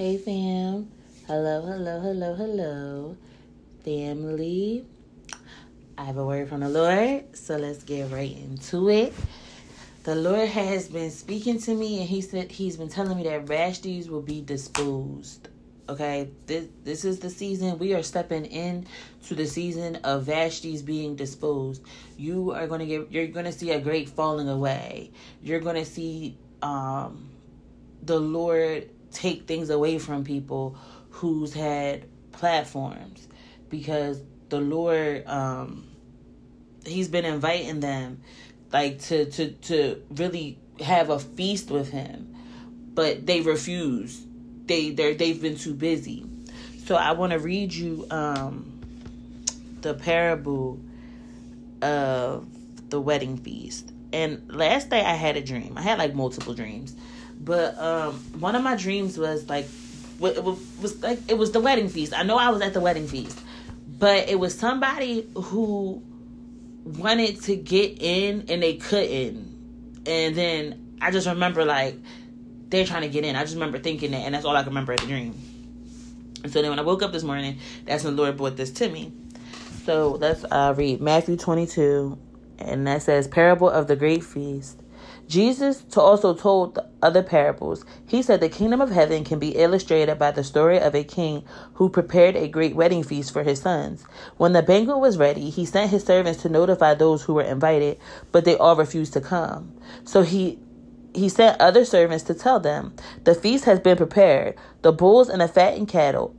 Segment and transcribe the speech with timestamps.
[0.00, 0.90] Hey fam.
[1.26, 3.16] Hello, hello, hello, hello.
[3.84, 4.86] Family.
[5.98, 9.12] I have a word from the Lord, so let's get right into it.
[10.04, 13.44] The Lord has been speaking to me and he said he's been telling me that
[13.44, 15.48] Vashtis will be disposed.
[15.86, 18.86] Okay, this this is the season we are stepping in
[19.26, 21.82] to the season of Vashti's being disposed.
[22.16, 25.10] You are gonna get you're gonna see a great falling away.
[25.42, 27.28] You're gonna see um
[28.02, 30.76] the Lord take things away from people
[31.10, 33.28] who's had platforms
[33.68, 35.86] because the Lord um
[36.84, 38.22] he's been inviting them
[38.72, 42.34] like to to to really have a feast with him.
[42.94, 44.24] But they refuse.
[44.66, 46.24] They they they've been too busy.
[46.84, 48.80] So i want to read you um
[49.80, 50.80] the parable
[51.82, 52.46] of
[52.90, 53.92] the wedding feast.
[54.12, 55.74] And last night i had a dream.
[55.76, 56.94] I had like multiple dreams
[57.40, 59.66] but um, one of my dreams was like,
[60.20, 62.12] it was like it was the wedding feast.
[62.14, 63.40] I know I was at the wedding feast,
[63.98, 66.02] but it was somebody who
[66.84, 70.02] wanted to get in and they couldn't.
[70.06, 71.96] And then I just remember like
[72.68, 73.34] they're trying to get in.
[73.34, 75.34] I just remember thinking that, and that's all I can remember at the dream.
[76.42, 78.70] And so then when I woke up this morning, that's when the Lord brought this
[78.72, 79.12] to me.
[79.84, 82.18] So let's uh, read Matthew 22,
[82.58, 84.80] and that says, Parable of the Great Feast.
[85.30, 87.84] Jesus also told other parables.
[88.04, 91.44] He said the kingdom of heaven can be illustrated by the story of a king
[91.74, 94.04] who prepared a great wedding feast for his sons.
[94.38, 98.00] When the banquet was ready, he sent his servants to notify those who were invited,
[98.32, 99.72] but they all refused to come.
[100.04, 100.58] So he
[101.14, 105.40] he sent other servants to tell them, The feast has been prepared, the bulls and
[105.40, 106.34] the fattened cattle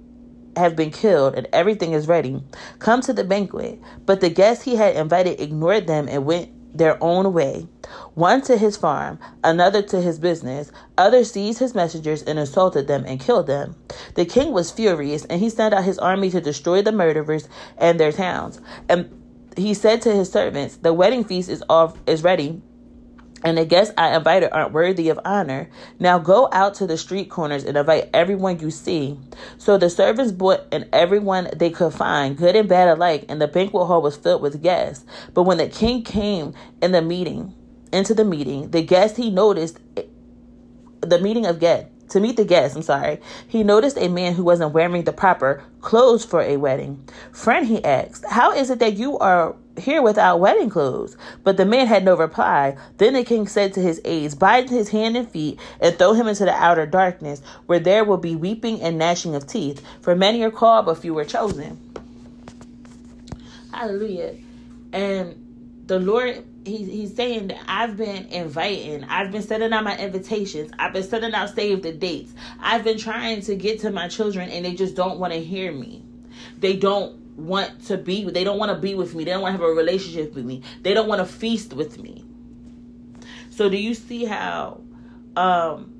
[0.57, 2.43] have been killed and everything is ready.
[2.79, 3.79] Come to the banquet.
[4.05, 7.67] But the guests he had invited ignored them and went their own way,
[8.13, 10.71] one to his farm, another to his business.
[10.97, 13.75] Others seized his messengers and assaulted them and killed them.
[14.15, 17.99] The king was furious, and he sent out his army to destroy the murderers and
[17.99, 18.61] their towns.
[18.89, 19.21] And
[19.57, 22.61] he said to his servants, The wedding feast is off is ready,
[23.43, 25.69] and the guests I invited aren't worthy of honor.
[25.99, 29.19] Now go out to the street corners and invite everyone you see.
[29.57, 33.47] So the servants brought and everyone they could find, good and bad alike, and the
[33.47, 35.05] banquet hall was filled with guests.
[35.33, 37.53] But when the king came in the meeting,
[37.91, 39.77] into the meeting, the guests he noticed
[41.01, 44.43] the meeting of guests to meet the guests, I'm sorry, he noticed a man who
[44.43, 47.03] wasn't wearing the proper clothes for a wedding.
[47.31, 51.15] Friend, he asked, How is it that you are here without wedding clothes?
[51.43, 52.77] But the man had no reply.
[52.97, 56.27] Then the king said to his aides, Bind his hand and feet and throw him
[56.27, 59.81] into the outer darkness, where there will be weeping and gnashing of teeth.
[60.01, 61.79] For many are called, but few are chosen.
[63.71, 64.35] Hallelujah.
[64.91, 69.97] And the Lord he's he's saying that I've been inviting, I've been sending out my
[69.97, 72.33] invitations, I've been sending out save the dates.
[72.59, 75.71] I've been trying to get to my children and they just don't want to hear
[75.71, 76.03] me.
[76.59, 79.23] They don't want to be they don't want to be with me.
[79.23, 80.61] They don't want to have a relationship with me.
[80.81, 82.25] They don't want to feast with me.
[83.49, 84.81] So do you see how
[85.35, 85.90] um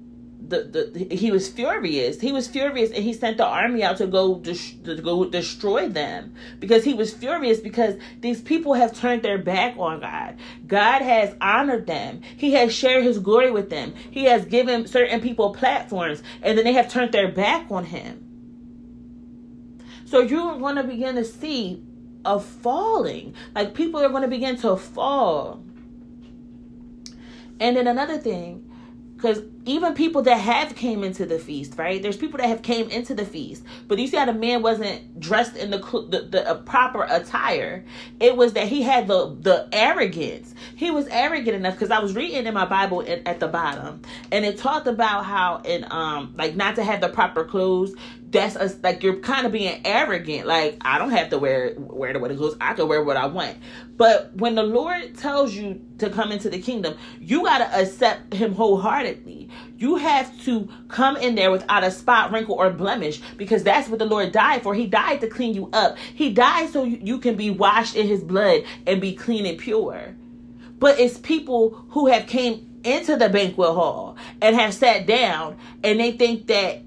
[0.47, 2.19] the, the he was furious.
[2.19, 6.35] He was furious, and he sent the army out to go to go destroy them
[6.59, 10.37] because he was furious because these people have turned their back on God.
[10.67, 12.21] God has honored them.
[12.37, 13.93] He has shared His glory with them.
[14.09, 18.27] He has given certain people platforms, and then they have turned their back on Him.
[20.05, 21.83] So you're going to begin to see
[22.25, 23.35] a falling.
[23.55, 25.63] Like people are going to begin to fall.
[27.59, 28.70] And then another thing
[29.21, 32.01] because even people that have came into the feast right?
[32.01, 33.63] There's people that have came into the feast.
[33.87, 37.83] But you see how the man wasn't dressed in the the, the uh, proper attire.
[38.19, 40.53] It was that he had the the arrogance.
[40.75, 44.01] He was arrogant enough because i was reading in my bible at, at the bottom.
[44.31, 47.93] And it talked about how in um like not to have the proper clothes
[48.31, 50.47] that's a, like you're kind of being arrogant.
[50.47, 52.55] Like I don't have to wear wear the wedding clothes.
[52.61, 53.57] I can wear what I want.
[53.97, 58.53] But when the Lord tells you to come into the kingdom, you gotta accept Him
[58.53, 59.49] wholeheartedly.
[59.77, 63.99] You have to come in there without a spot, wrinkle, or blemish because that's what
[63.99, 64.73] the Lord died for.
[64.73, 65.97] He died to clean you up.
[65.97, 70.15] He died so you can be washed in His blood and be clean and pure.
[70.79, 75.99] But it's people who have came into the banquet hall and have sat down and
[75.99, 76.81] they think that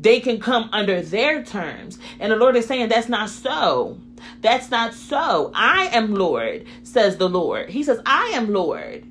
[0.00, 1.98] they can come under their terms.
[2.20, 3.98] And the Lord is saying that's not so.
[4.40, 5.50] That's not so.
[5.54, 7.68] I am Lord, says the Lord.
[7.70, 9.04] He says, I am Lord.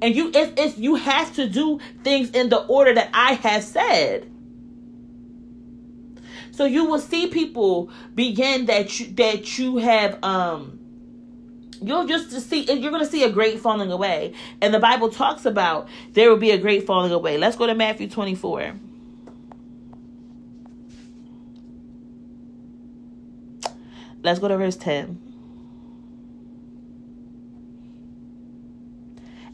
[0.00, 3.62] And you it's, it's you have to do things in the order that I have
[3.62, 4.28] said.
[6.50, 10.80] So you will see people begin that you that you have um
[11.80, 15.44] you'll just see you're going to see a great falling away and the bible talks
[15.44, 18.74] about there will be a great falling away let's go to matthew 24
[24.22, 25.20] let's go to verse 10.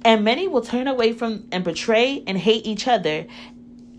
[0.04, 3.26] And many will turn away from and betray and hate each other.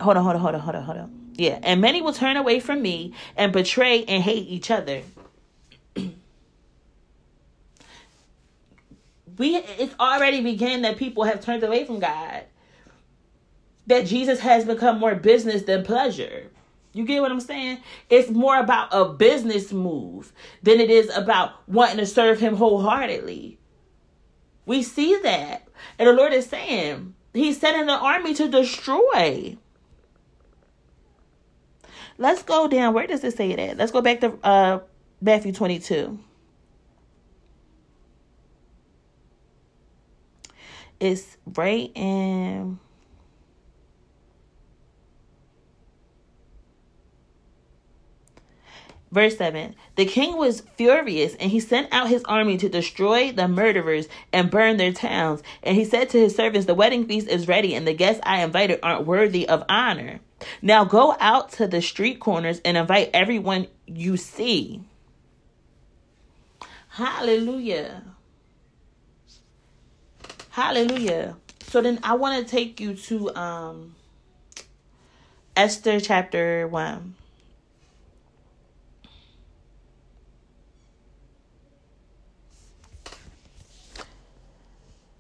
[0.02, 1.20] Hold on, hold on, hold on, hold on, hold on.
[1.36, 5.04] Yeah, and many will turn away from me and betray and hate each other.
[5.96, 6.12] we
[9.38, 12.44] it's already beginning that people have turned away from God.
[13.88, 16.50] That Jesus has become more business than pleasure.
[16.94, 17.80] You get what I'm saying?
[18.10, 20.34] It's more about a business move
[20.64, 23.60] than it is about wanting to serve him wholeheartedly.
[24.66, 25.68] We see that.
[25.98, 29.58] And the Lord is saying, He's sending an army to destroy.
[32.18, 32.94] Let's go down.
[32.94, 33.78] Where does it say that?
[33.78, 34.80] Let's go back to uh,
[35.22, 36.20] Matthew 22.
[41.00, 42.80] It's right in
[49.12, 53.48] Verse 7 The king was furious, and he sent out his army to destroy the
[53.48, 55.42] murderers and burn their towns.
[55.64, 58.44] And he said to his servants, The wedding feast is ready, and the guests I
[58.44, 60.20] invited aren't worthy of honor.
[60.62, 64.84] Now go out to the street corners and invite everyone you see.
[66.90, 68.04] Hallelujah.
[70.50, 71.38] Hallelujah.
[71.64, 73.96] So then I want to take you to um
[75.56, 77.16] Esther chapter 1.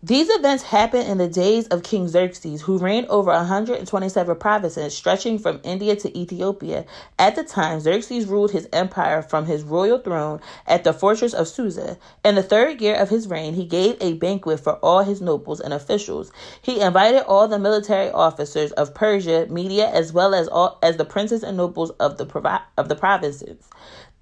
[0.01, 5.37] These events happened in the days of King Xerxes, who reigned over 127 provinces stretching
[5.37, 6.85] from India to Ethiopia.
[7.17, 11.49] At the time, Xerxes ruled his empire from his royal throne at the fortress of
[11.49, 11.97] Susa.
[12.23, 15.59] In the third year of his reign, he gave a banquet for all his nobles
[15.59, 16.31] and officials.
[16.61, 21.03] He invited all the military officers of Persia, Media, as well as all as the
[21.03, 23.67] princes and nobles of the of the provinces.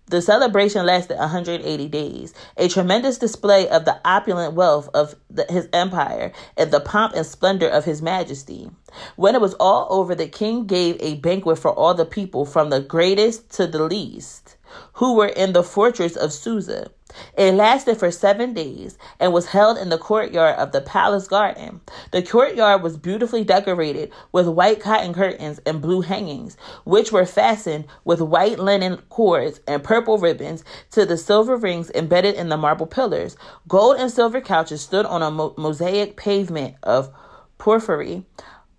[0.09, 5.68] The celebration lasted 180 days, a tremendous display of the opulent wealth of the, his
[5.74, 8.71] empire and the pomp and splendor of his majesty.
[9.18, 12.69] When it was all over, the king gave a banquet for all the people, from
[12.69, 14.56] the greatest to the least,
[14.94, 16.89] who were in the fortress of Susa.
[17.38, 21.81] It lasted for seven days and was held in the courtyard of the palace garden.
[22.12, 27.86] The courtyard was beautifully decorated with white cotton curtains and blue hangings, which were fastened
[28.04, 32.88] with white linen cords and purple ribbons to the silver rings embedded in the marble
[32.88, 33.38] pillars.
[33.68, 37.12] Gold and silver couches stood on a mosaic pavement of
[37.57, 38.25] porphyry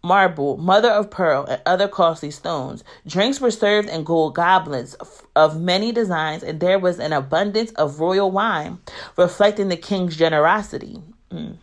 [0.02, 2.84] marble, mother of pearl, and other costly stones.
[3.06, 4.94] Drinks were served in gold goblets
[5.34, 8.78] of many designs, and there was an abundance of royal wine,
[9.16, 11.02] reflecting the king's generosity.
[11.30, 11.56] Mm.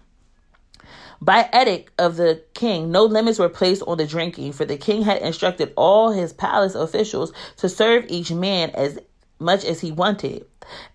[1.22, 5.02] By edict of the king, no limits were placed on the drinking, for the king
[5.04, 9.00] had instructed all his palace officials to serve each man as
[9.40, 10.46] much as he wanted.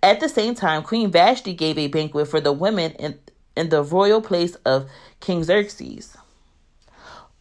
[0.02, 3.18] At the same time, Queen Vashti gave a banquet for the women in,
[3.56, 4.90] in the royal place of
[5.20, 6.16] King Xerxes.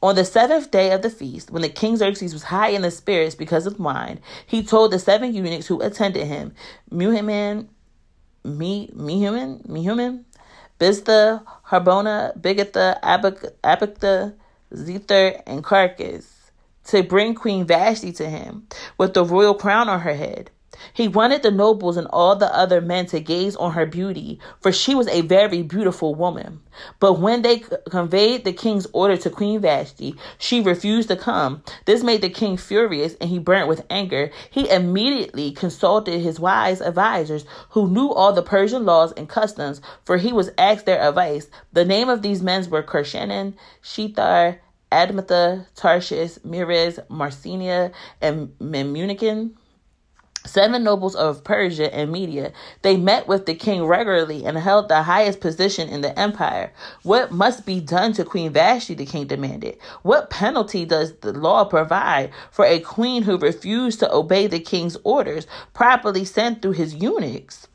[0.02, 2.92] On the seventh day of the feast, when the king Xerxes was high in the
[2.92, 6.54] spirits because of wine, he told the seven eunuchs who attended him,
[6.90, 7.68] Muhammad,
[8.46, 10.24] me, Mehuman, Mehuman,
[10.80, 14.34] Biztha, Harbona, Bigatha, Abictha,
[14.74, 16.52] Zethar, and Carcas,
[16.86, 18.68] to bring Queen Vashti to him
[18.98, 20.50] with the royal crown on her head.
[20.94, 24.72] He wanted the nobles and all the other men to gaze on her beauty, for
[24.72, 26.62] she was a very beautiful woman.
[27.00, 31.64] But when they conveyed the king's order to Queen Vashti, she refused to come.
[31.86, 34.32] This made the king furious, and he burnt with anger.
[34.50, 40.18] He immediately consulted his wise advisers, who knew all the Persian laws and customs, for
[40.18, 41.50] he was asked their advice.
[41.74, 44.60] The name of these men were Karshanan, Shethar,
[44.92, 49.52] Admatha, Tarshish, Meres, Marcenia, and Memunican
[50.50, 52.52] seven nobles of Persia and Media.
[52.82, 56.74] They met with the king regularly and held the highest position in the empire.
[57.04, 58.96] What must be done to Queen Vashti?
[58.96, 59.78] The king demanded.
[60.02, 64.98] What penalty does the law provide for a queen who refused to obey the king's
[65.04, 67.68] orders, properly sent through his eunuchs?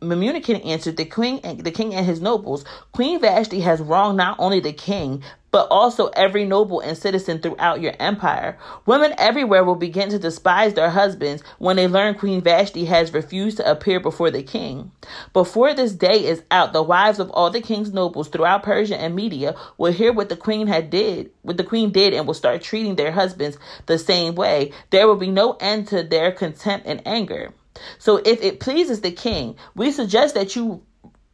[0.00, 4.60] Memunican answered the king the king and his nobles, Queen Vashti has wronged not only
[4.60, 8.58] the king, but also every noble and citizen throughout your empire.
[8.86, 13.58] Women everywhere will begin to despise their husbands when they learn Queen Vashti has refused
[13.58, 14.90] to appear before the king.
[15.32, 19.14] Before this day is out, the wives of all the king's nobles throughout Persia and
[19.14, 22.62] Media will hear what the queen had did, what the queen did, and will start
[22.62, 24.72] treating their husbands the same way.
[24.90, 27.52] There will be no end to their contempt and anger.
[27.98, 30.82] So if it pleases the king, we suggest that you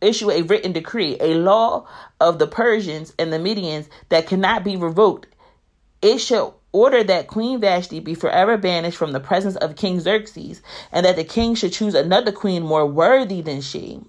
[0.05, 1.87] issue a written decree, a law
[2.21, 5.27] of the Persians and the Medians that cannot be revoked.
[6.03, 10.61] It shall order that Queen Vashti be forever banished from the presence of King Xerxes,
[10.91, 14.01] and that the king should choose another queen more worthy than she.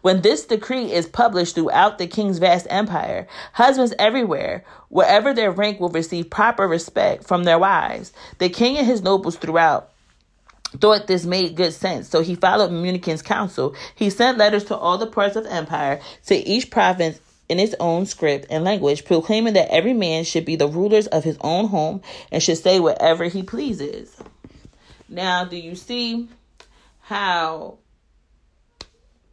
[0.00, 5.78] When this decree is published throughout the king's vast empire, husbands everywhere, wherever their rank,
[5.78, 8.12] will receive proper respect from their wives.
[8.38, 9.90] The king and his nobles throughout
[10.78, 13.74] thought this made good sense, so he followed Memucan's counsel.
[13.94, 18.06] He sent letters to all the parts of empire, to each province in its own
[18.06, 22.02] script and language, proclaiming that every man should be the rulers of his own home
[22.32, 24.16] and should say whatever he pleases.
[25.08, 26.28] Now, do you see
[27.00, 27.78] how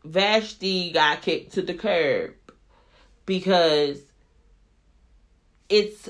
[0.03, 2.33] Vashti got kicked to the curb?
[3.25, 4.01] Because
[5.69, 6.09] it's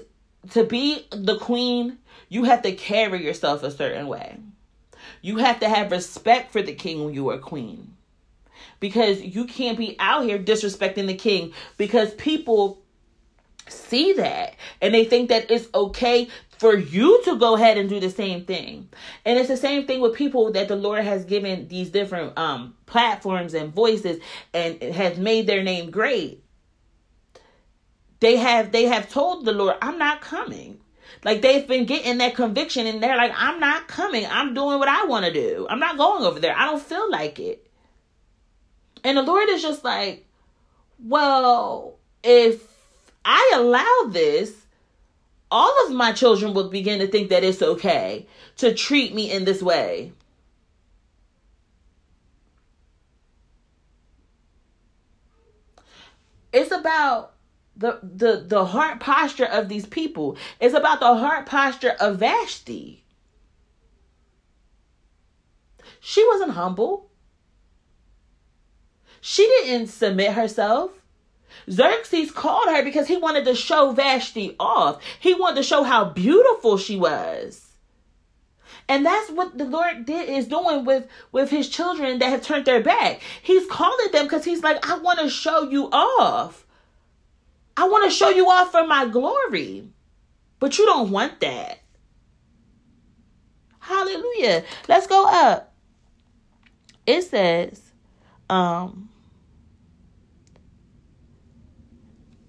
[0.51, 4.37] to be the queen, you have to carry yourself a certain way.
[5.21, 7.95] You have to have respect for the king when you are queen
[8.79, 12.81] because you can't be out here disrespecting the king because people
[13.69, 17.99] see that and they think that it's okay for you to go ahead and do
[17.99, 18.89] the same thing.
[19.25, 22.75] And it's the same thing with people that the Lord has given these different um
[22.85, 24.21] platforms and voices
[24.53, 26.43] and has made their name great.
[28.19, 30.80] They have they have told the Lord, I'm not coming.
[31.23, 34.25] Like they've been getting that conviction and they're like, I'm not coming.
[34.25, 35.67] I'm doing what I want to do.
[35.69, 36.57] I'm not going over there.
[36.57, 37.67] I don't feel like it.
[39.03, 40.25] And the Lord is just like,
[41.03, 42.67] well, if
[43.23, 44.53] I allow this,
[45.51, 49.45] all of my children will begin to think that it's okay to treat me in
[49.45, 50.13] this way.
[56.53, 57.33] It's about
[57.75, 60.37] the the the heart posture of these people.
[60.59, 63.03] It's about the heart posture of Vashti.
[65.99, 67.09] She wasn't humble.
[69.21, 70.91] She didn't submit herself.
[71.69, 75.01] Xerxes called her because he wanted to show Vashti off.
[75.19, 77.67] He wanted to show how beautiful she was.
[78.89, 82.65] And that's what the Lord did is doing with with his children that have turned
[82.65, 83.21] their back.
[83.41, 86.65] He's calling them because he's like, I want to show you off.
[87.77, 89.87] I want to show you off for my glory.
[90.59, 91.79] But you don't want that.
[93.79, 94.63] Hallelujah.
[94.87, 95.73] Let's go up.
[97.07, 97.81] It says,
[98.49, 99.09] um,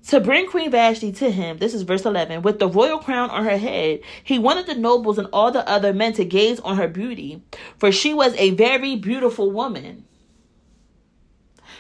[0.09, 3.45] to bring Queen Vashti to him, this is verse 11, with the royal crown on
[3.45, 6.87] her head, he wanted the nobles and all the other men to gaze on her
[6.87, 7.43] beauty,
[7.79, 10.05] for she was a very beautiful woman.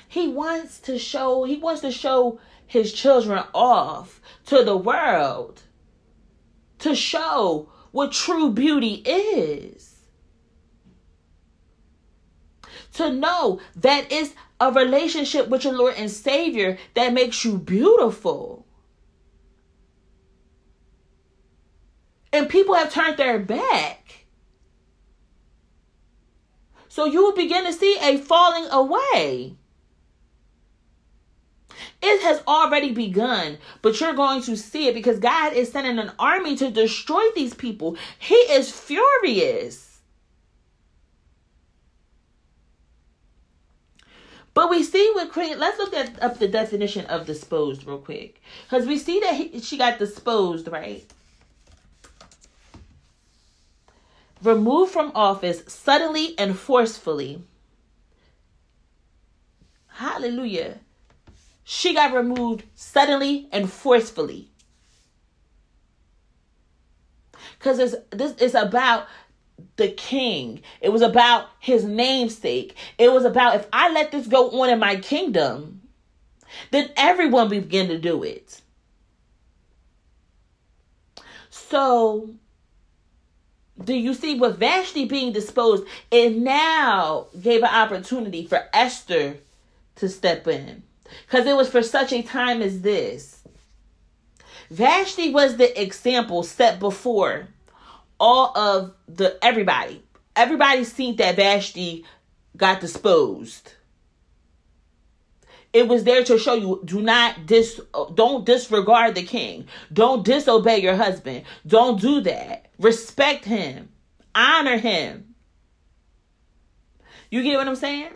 [0.08, 2.40] He wants to show, he wants to show
[2.72, 5.60] his children off to the world
[6.78, 9.94] to show what true beauty is.
[12.94, 18.66] To know that it's a relationship with your Lord and Savior that makes you beautiful.
[22.32, 24.24] And people have turned their back.
[26.88, 29.58] So you will begin to see a falling away.
[32.02, 36.10] It has already begun, but you're going to see it because God is sending an
[36.18, 37.96] army to destroy these people.
[38.18, 40.00] He is furious.
[44.54, 48.42] But we see with Queen, let's look at up the definition of disposed real quick.
[48.64, 51.06] Because we see that he, she got disposed, right?
[54.42, 57.42] Removed from office suddenly and forcefully.
[59.86, 60.80] Hallelujah.
[61.74, 64.50] She got removed suddenly and forcefully.
[67.58, 69.06] Because this is about
[69.76, 70.60] the king.
[70.82, 72.76] It was about his namesake.
[72.98, 75.80] It was about if I let this go on in my kingdom,
[76.72, 78.60] then everyone begin to do it.
[81.48, 82.34] So,
[83.82, 89.38] do you see with Vashti being disposed, it now gave an opportunity for Esther
[89.96, 90.82] to step in.
[91.26, 93.42] Because it was for such a time as this.
[94.70, 97.48] Vashti was the example set before
[98.18, 100.02] all of the everybody.
[100.34, 102.06] Everybody seen that Vashti
[102.56, 103.74] got disposed.
[105.72, 107.80] It was there to show you do not dis
[108.14, 109.66] don't disregard the king.
[109.92, 111.44] Don't disobey your husband.
[111.66, 112.66] Don't do that.
[112.78, 113.90] Respect him.
[114.34, 115.34] Honor him.
[117.30, 118.12] You get what I'm saying?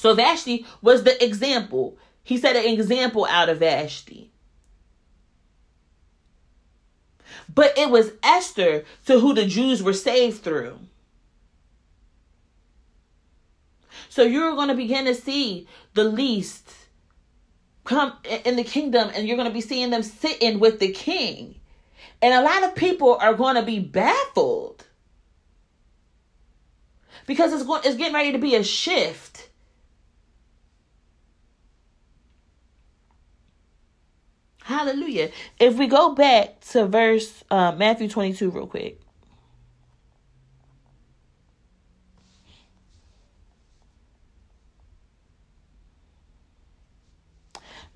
[0.00, 1.98] So Vashti was the example.
[2.22, 4.32] He set an example out of Vashti.
[7.54, 10.78] But it was Esther to who the Jews were saved through.
[14.08, 16.72] So you're going to begin to see the least
[17.84, 18.14] come
[18.46, 21.56] in the kingdom, and you're going to be seeing them sitting with the king.
[22.22, 24.86] And a lot of people are going to be baffled
[27.26, 29.49] because it's going it's getting ready to be a shift.
[34.70, 35.30] Hallelujah.
[35.58, 39.00] If we go back to verse uh, Matthew 22 real quick.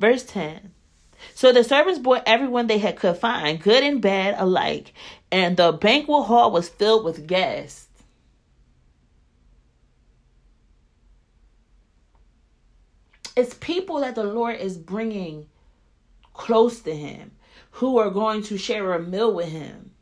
[0.00, 0.73] Verse 10.
[1.37, 4.93] So the servants brought everyone they had could find, good and bad alike,
[5.31, 7.87] and the banquet hall was filled with guests.
[13.37, 15.47] It's people that the Lord is bringing
[16.34, 17.32] close to Him
[17.70, 19.92] who are going to share a meal with Him.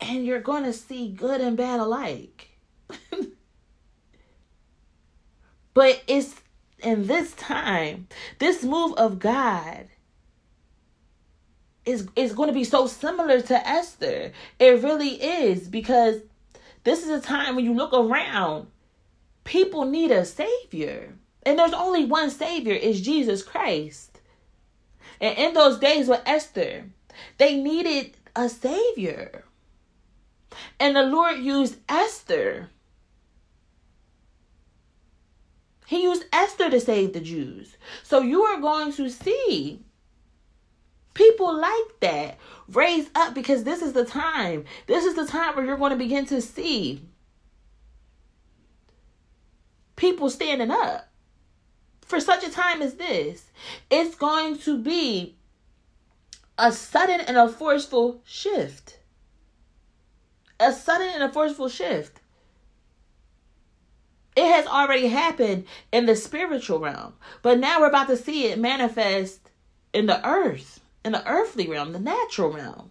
[0.00, 2.48] And you're going to see good and bad alike.
[5.74, 6.40] but it's
[6.82, 9.88] in this time, this move of God
[11.84, 14.32] is is going to be so similar to Esther.
[14.58, 16.20] It really is because
[16.84, 18.68] this is a time when you look around,
[19.44, 21.14] people need a savior.
[21.44, 24.20] And there's only one savior, is Jesus Christ.
[25.20, 26.84] And in those days with Esther,
[27.38, 29.44] they needed a savior.
[30.78, 32.70] And the Lord used Esther
[35.88, 37.78] He used Esther to save the Jews.
[38.02, 39.80] So you are going to see
[41.14, 42.36] people like that
[42.68, 44.66] raise up because this is the time.
[44.86, 47.00] This is the time where you're going to begin to see
[49.96, 51.07] people standing up
[52.08, 53.50] for such a time as this.
[53.90, 55.36] It's going to be
[56.56, 58.98] a sudden and a forceful shift.
[60.58, 62.20] A sudden and a forceful shift.
[64.34, 67.14] It has already happened in the spiritual realm.
[67.42, 69.50] But now we're about to see it manifest
[69.92, 72.90] in the earth, in the earthly realm, the natural realm.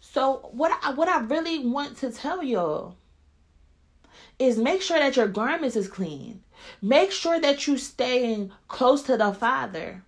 [0.00, 2.96] So what I what I really want to tell y'all
[4.40, 6.42] is make sure that your garments is clean.
[6.82, 10.02] Make sure that you staying close to the Father.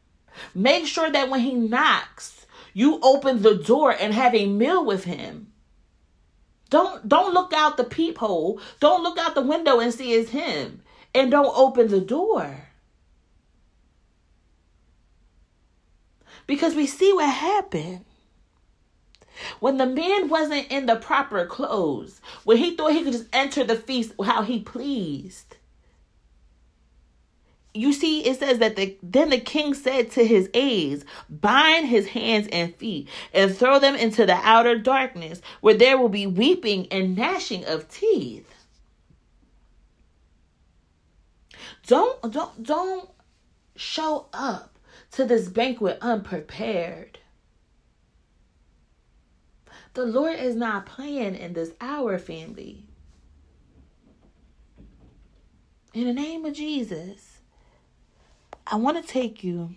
[0.54, 5.04] Make sure that when he knocks, you open the door and have a meal with
[5.04, 5.52] him.
[6.70, 8.58] Don't don't look out the peephole.
[8.80, 10.80] Don't look out the window and see it's him.
[11.14, 12.68] And don't open the door.
[16.46, 18.06] Because we see what happened.
[19.60, 23.64] When the man wasn't in the proper clothes, when he thought he could just enter
[23.64, 25.56] the feast how he pleased,
[27.74, 32.08] you see it says that the then the king said to his aides bind his
[32.08, 36.86] hands and feet and throw them into the outer darkness where there will be weeping
[36.90, 38.52] and gnashing of teeth.
[41.86, 43.10] Don't don't don't
[43.76, 44.78] show up
[45.12, 47.18] to this banquet unprepared
[49.94, 52.84] the lord is not playing in this hour family
[55.94, 57.32] in the name of jesus
[58.66, 59.74] I want to take you.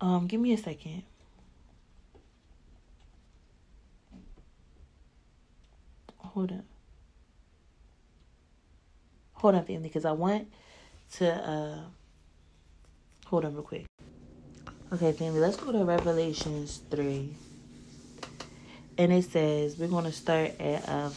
[0.00, 1.02] Um, give me a second.
[6.16, 6.62] Hold on.
[9.34, 10.50] Hold on, family, because I want
[11.14, 11.78] to uh
[13.26, 13.84] hold on real quick.
[14.92, 17.34] Okay, family, let's go to Revelations 3.
[19.00, 21.08] And it says, we're going to start at uh,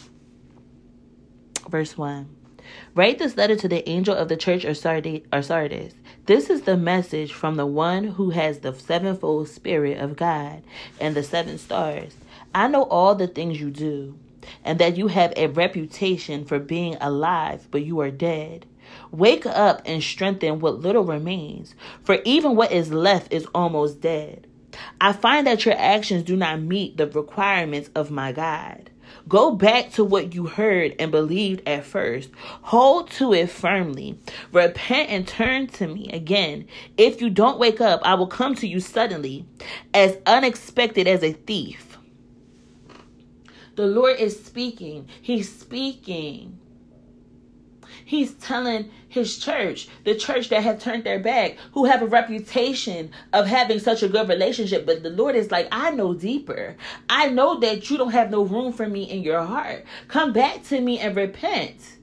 [1.67, 2.33] verse 1.
[2.95, 5.93] Write this letter to the angel of the church of Sardis.
[6.25, 10.63] This is the message from the one who has the sevenfold Spirit of God
[11.01, 12.15] and the seven stars.
[12.55, 14.17] I know all the things you do,
[14.63, 18.65] and that you have a reputation for being alive, but you are dead.
[19.11, 24.47] Wake up and strengthen what little remains, for even what is left is almost dead.
[24.99, 28.89] I find that your actions do not meet the requirements of my God.
[29.27, 32.29] Go back to what you heard and believed at first.
[32.63, 34.17] Hold to it firmly.
[34.51, 36.67] Repent and turn to me again.
[36.97, 39.45] If you don't wake up, I will come to you suddenly,
[39.93, 41.97] as unexpected as a thief.
[43.75, 45.07] The Lord is speaking.
[45.21, 46.59] He's speaking.
[48.05, 53.11] He's telling his church, the church that have turned their back, who have a reputation
[53.31, 54.85] of having such a good relationship.
[54.85, 56.75] But the Lord is like, I know deeper.
[57.09, 59.85] I know that you don't have no room for me in your heart.
[60.07, 61.97] Come back to me and repent.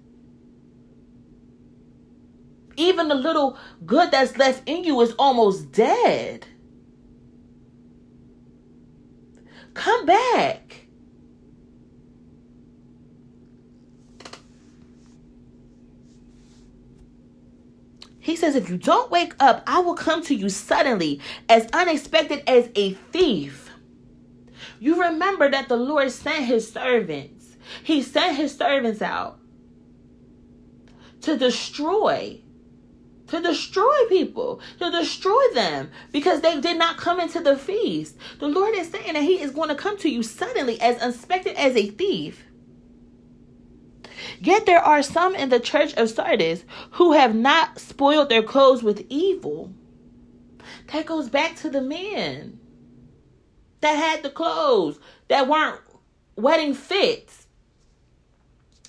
[2.77, 6.47] Even the little good that's left in you is almost dead.
[9.75, 10.80] Come back.
[18.21, 22.43] He says, If you don't wake up, I will come to you suddenly, as unexpected
[22.47, 23.71] as a thief.
[24.79, 27.57] You remember that the Lord sent his servants.
[27.83, 29.41] He sent his servants out
[31.23, 32.41] to destroy
[33.31, 38.17] to destroy people, to destroy them because they did not come into the feast.
[38.41, 41.55] The Lord is saying that He is going to come to you suddenly, as unexpected
[41.57, 42.45] as a thief.
[44.41, 48.83] Yet there are some in the church of Sardis who have not spoiled their clothes
[48.83, 49.73] with evil.
[50.93, 52.59] That goes back to the men
[53.81, 55.81] that had the clothes that weren't
[56.37, 57.47] wedding fits.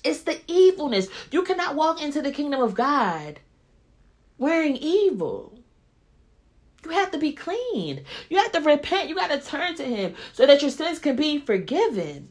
[0.04, 1.08] It's the evilness.
[1.30, 3.40] You cannot walk into the kingdom of God
[4.38, 5.58] wearing evil.
[6.84, 8.04] You have to be clean.
[8.28, 9.08] You have to repent.
[9.08, 12.28] You got to turn to Him so that your sins can be forgiven.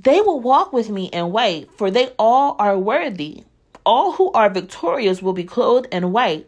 [0.00, 3.42] They will walk with me in white, for they all are worthy.
[3.84, 6.46] All who are victorious will be clothed in white.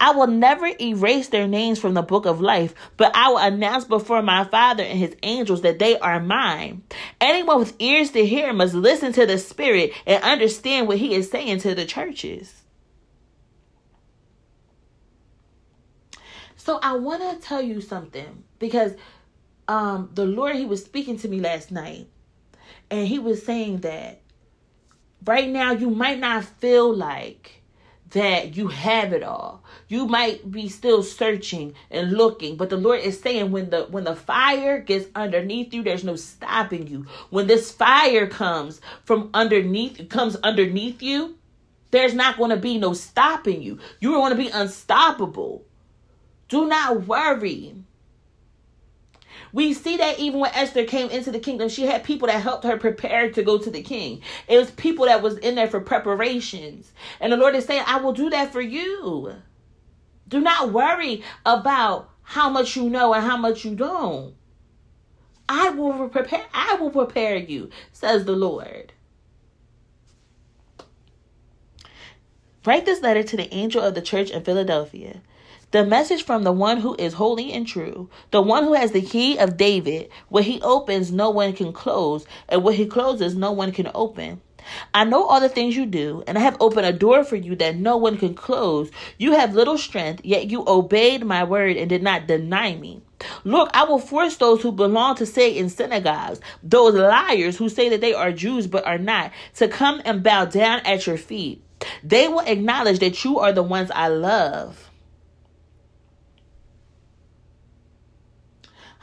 [0.00, 3.84] I will never erase their names from the book of life, but I will announce
[3.84, 6.82] before my Father and his angels that they are mine.
[7.20, 11.30] Anyone with ears to hear must listen to the Spirit and understand what he is
[11.30, 12.62] saying to the churches.
[16.56, 18.94] So I want to tell you something because
[19.68, 22.08] um the Lord he was speaking to me last night
[22.90, 24.20] and he was saying that
[25.24, 27.62] right now you might not feel like
[28.10, 29.62] that you have it all.
[29.88, 34.04] You might be still searching and looking, but the Lord is saying when the when
[34.04, 37.06] the fire gets underneath you, there's no stopping you.
[37.30, 41.36] When this fire comes from underneath comes underneath you,
[41.90, 43.78] there's not going to be no stopping you.
[44.00, 45.64] You're going to be unstoppable.
[46.48, 47.74] Do not worry.
[49.52, 52.64] We see that even when Esther came into the kingdom, she had people that helped
[52.64, 54.22] her prepare to go to the king.
[54.46, 56.92] It was people that was in there for preparations.
[57.20, 59.34] And the Lord is saying, I will do that for you.
[60.28, 64.34] Do not worry about how much you know and how much you don't.
[65.48, 68.92] I will prepare I will prepare you, says the Lord.
[72.66, 75.22] Write this letter to the angel of the church in Philadelphia.
[75.70, 79.02] The message from the one who is holy and true, the one who has the
[79.02, 83.52] key of David, what he opens, no one can close, and what he closes, no
[83.52, 84.40] one can open.
[84.94, 87.54] I know all the things you do, and I have opened a door for you
[87.56, 88.90] that no one can close.
[89.18, 93.02] You have little strength, yet you obeyed my word and did not deny me.
[93.44, 98.00] Look, I will force those who belong to Satan's synagogues, those liars who say that
[98.00, 101.62] they are Jews but are not, to come and bow down at your feet.
[102.02, 104.87] They will acknowledge that you are the ones I love.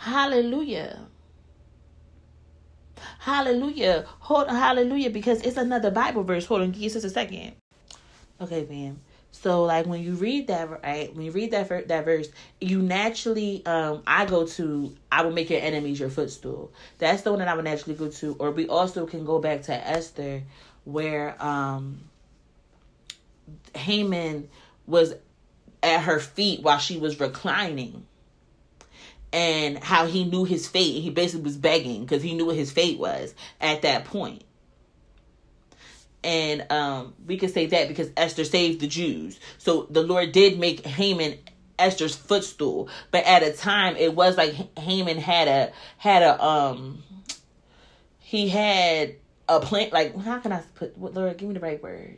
[0.06, 1.08] Hallelujah.
[3.18, 4.06] Hallelujah.
[4.20, 6.46] Hold on, hallelujah, because it's another Bible verse.
[6.46, 7.54] Hold on, give us a second.
[8.40, 9.00] Okay, fam.
[9.32, 12.28] So like when you read that right, when you read that that verse,
[12.62, 16.72] you naturally um I go to I will make your enemies your footstool.
[17.00, 18.36] That's the one that I would naturally go to.
[18.38, 20.44] Or we also can go back to Esther
[20.84, 22.02] where um
[23.74, 24.50] Haman
[24.86, 25.16] was
[25.82, 28.06] at her feet while she was reclining
[29.36, 31.02] and how he knew his fate.
[31.02, 34.44] He basically was begging because he knew what his fate was at that point.
[36.24, 39.38] And um, we could say that because Esther saved the Jews.
[39.58, 41.38] So the Lord did make Haman
[41.78, 47.04] Esther's footstool, but at a time it was like Haman had a had a um
[48.20, 49.16] he had
[49.50, 52.18] a plan like how can I put Lord give me the right word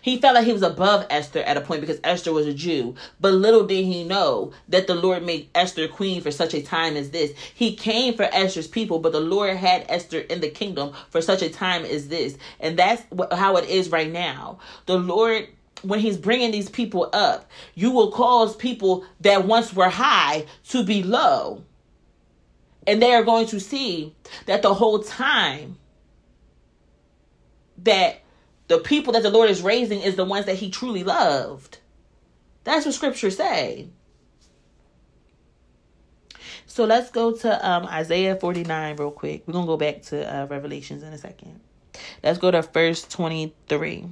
[0.00, 2.94] he felt like he was above Esther at a point because Esther was a Jew.
[3.20, 6.96] But little did he know that the Lord made Esther queen for such a time
[6.96, 7.32] as this.
[7.54, 11.42] He came for Esther's people, but the Lord had Esther in the kingdom for such
[11.42, 12.36] a time as this.
[12.60, 14.58] And that's how it is right now.
[14.86, 15.48] The Lord
[15.82, 20.82] when he's bringing these people up, you will cause people that once were high to
[20.82, 21.62] be low.
[22.86, 24.14] And they are going to see
[24.46, 25.76] that the whole time
[27.84, 28.20] that
[28.68, 31.78] the people that the Lord is raising is the ones that he truly loved.
[32.64, 33.88] That's what scripture say.
[36.66, 39.44] So let's go to um, Isaiah 49 real quick.
[39.46, 41.60] We're going to go back to uh, Revelations in a second.
[42.22, 44.06] Let's go to verse 23.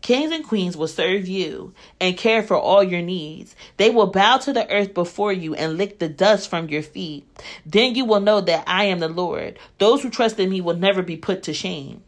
[0.00, 3.56] Kings and queens will serve you and care for all your needs.
[3.78, 7.26] They will bow to the earth before you and lick the dust from your feet.
[7.66, 9.58] Then you will know that I am the Lord.
[9.78, 12.02] Those who trust in me will never be put to shame.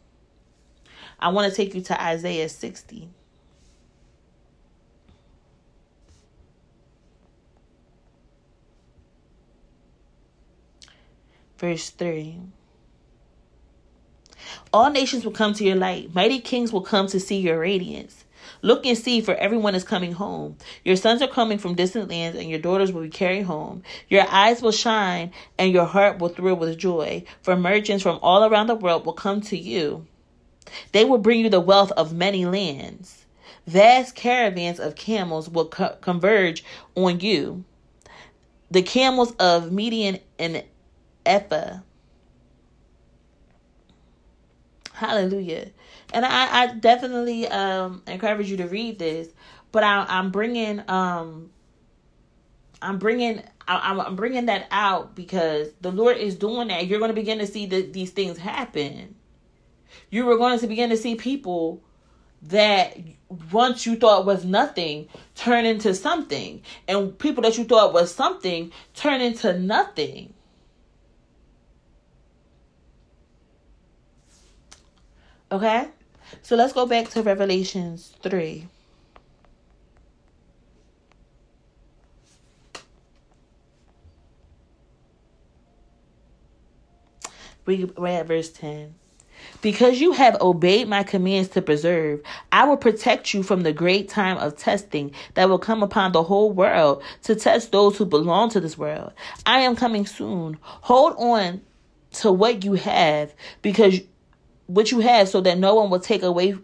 [1.18, 3.08] I want to take you to Isaiah 60.
[11.58, 12.38] Verse 3.
[14.72, 16.14] All nations will come to your light.
[16.14, 18.24] Mighty kings will come to see your radiance.
[18.62, 20.56] Look and see, for everyone is coming home.
[20.84, 23.82] Your sons are coming from distant lands, and your daughters will be carried home.
[24.08, 28.44] Your eyes will shine, and your heart will thrill with joy, for merchants from all
[28.44, 30.06] around the world will come to you.
[30.92, 33.24] They will bring you the wealth of many lands.
[33.66, 37.64] Vast caravans of camels will co- converge on you.
[38.70, 40.64] The camels of Midian and
[41.24, 41.80] Ephah.
[44.92, 45.70] Hallelujah.
[46.12, 49.28] And I, I definitely um, encourage you to read this,
[49.72, 51.50] but I, I'm bringing um,
[52.80, 56.86] I'm bringing I, I'm bringing that out because the Lord is doing that.
[56.86, 59.16] You're going to begin to see the, these things happen.
[60.16, 61.82] You were going to begin to see people
[62.40, 62.96] that
[63.52, 68.72] once you thought was nothing turn into something, and people that you thought was something
[68.94, 70.32] turn into nothing.
[75.52, 75.88] Okay?
[76.40, 78.68] So let's go back to Revelations 3.
[87.66, 88.94] We read verse 10.
[89.66, 94.08] Because you have obeyed my commands to preserve, I will protect you from the great
[94.08, 98.48] time of testing that will come upon the whole world to test those who belong
[98.50, 99.12] to this world.
[99.44, 100.56] I am coming soon.
[100.62, 101.62] Hold on
[102.12, 103.98] to what you have because
[104.66, 106.54] what you have so that no one will take away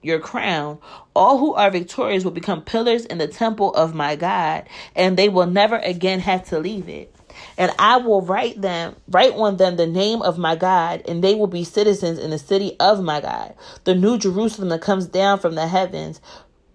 [0.00, 0.78] your crown.
[1.16, 5.28] All who are victorious will become pillars in the temple of my God, and they
[5.28, 7.11] will never again have to leave it.
[7.58, 11.34] And I will write them, write on them the name of my God, and they
[11.34, 15.38] will be citizens in the city of my God, the new Jerusalem that comes down
[15.38, 16.20] from the heavens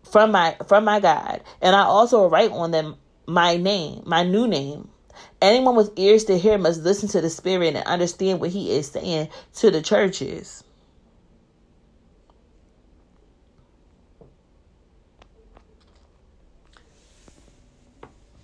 [0.04, 1.42] from my from my God.
[1.62, 4.90] And I also write on them my name, my new name.
[5.42, 8.88] Anyone with ears to hear must listen to the Spirit and understand what he is
[8.88, 10.64] saying to the churches.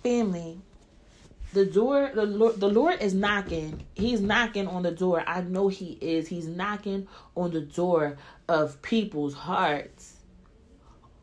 [0.04, 0.60] family
[1.54, 3.86] the door the lord, the lord is knocking.
[3.94, 5.22] He's knocking on the door.
[5.26, 6.28] I know he is.
[6.28, 10.16] He's knocking on the door of people's hearts.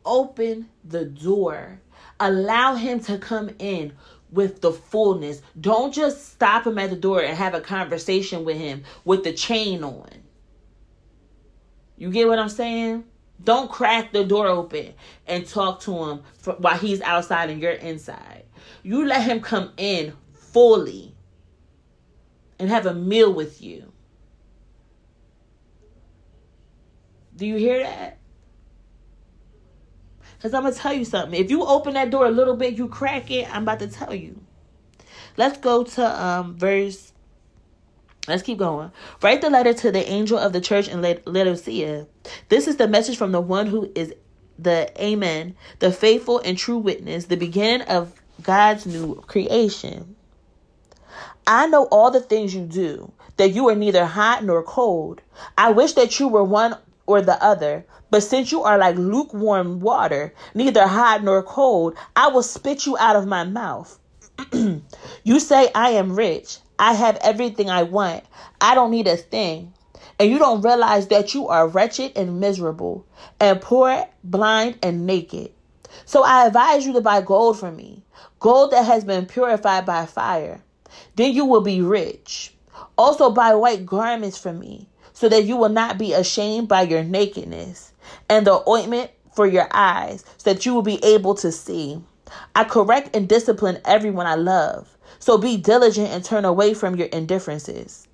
[0.04, 1.80] Open the door.
[2.18, 3.92] Allow him to come in
[4.30, 5.42] with the fullness.
[5.60, 9.32] Don't just stop him at the door and have a conversation with him with the
[9.32, 10.08] chain on.
[11.98, 13.04] You get what i'm saying?
[13.44, 14.94] Don't crack the door open
[15.26, 18.44] and talk to him for, while he's outside and you're inside.
[18.82, 20.14] You let him come in
[20.52, 21.14] fully
[22.58, 23.92] and have a meal with you.
[27.34, 28.18] Do you hear that?
[30.36, 31.40] Because I'm going to tell you something.
[31.40, 34.14] If you open that door a little bit, you crack it, I'm about to tell
[34.14, 34.40] you.
[35.36, 37.12] Let's go to um, verse.
[38.28, 38.92] Let's keep going.
[39.22, 42.06] Write the letter to the angel of the church in Laodicea.
[42.48, 44.14] This is the message from the one who is
[44.58, 50.16] the Amen, the faithful and true witness, the beginning of God's new creation.
[51.46, 55.22] I know all the things you do, that you are neither hot nor cold.
[55.58, 56.76] I wish that you were one
[57.06, 57.84] or the other.
[58.10, 62.96] But since you are like lukewarm water, neither hot nor cold, I will spit you
[62.98, 63.98] out of my mouth.
[64.52, 66.58] you say, I am rich.
[66.78, 68.24] I have everything I want.
[68.60, 69.72] I don't need a thing.
[70.18, 73.06] And you don't realize that you are wretched and miserable,
[73.40, 75.52] and poor, blind, and naked.
[76.04, 78.04] So I advise you to buy gold from me,
[78.38, 80.62] gold that has been purified by fire.
[81.16, 82.54] Then you will be rich.
[82.96, 87.02] Also buy white garments for me, so that you will not be ashamed by your
[87.02, 87.92] nakedness,
[88.28, 92.02] and the ointment for your eyes, so that you will be able to see.
[92.54, 94.96] I correct and discipline everyone I love.
[95.18, 98.08] So be diligent and turn away from your indifferences.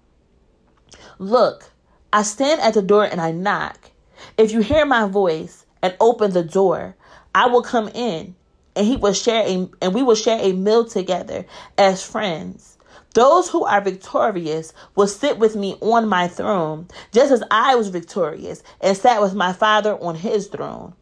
[1.18, 1.70] Look,
[2.12, 3.90] I stand at the door and I knock.
[4.36, 6.96] If you hear my voice and open the door,
[7.34, 8.34] I will come in
[8.78, 11.44] and he will share a and we will share a meal together
[11.76, 12.78] as friends.
[13.14, 17.88] Those who are victorious will sit with me on my throne, just as I was
[17.88, 20.94] victorious and sat with my Father on his throne.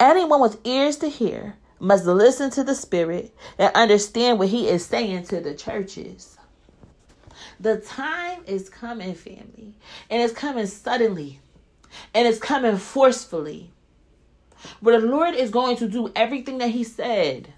[0.00, 4.86] Anyone with ears to hear must listen to the Spirit and understand what he is
[4.86, 6.38] saying to the churches.
[7.60, 9.74] The time is coming, family,
[10.08, 11.40] and it's coming suddenly,
[12.14, 13.70] and it's coming forcefully
[14.80, 17.52] where the Lord is going to do everything that He said.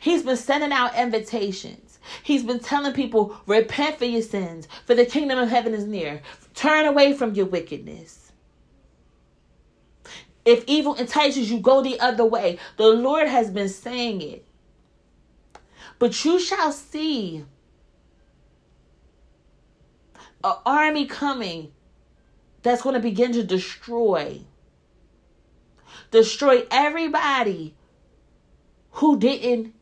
[0.00, 1.98] He's been sending out invitations.
[2.22, 6.22] He's been telling people, repent for your sins, for the kingdom of heaven is near.
[6.54, 8.32] Turn away from your wickedness.
[10.44, 12.58] If evil entices you, go the other way.
[12.78, 14.46] The Lord has been saying it.
[15.98, 17.44] But you shall see
[20.44, 21.72] an army coming
[22.62, 24.40] that's going to begin to destroy
[26.10, 27.74] destroy everybody
[28.92, 29.74] who didn't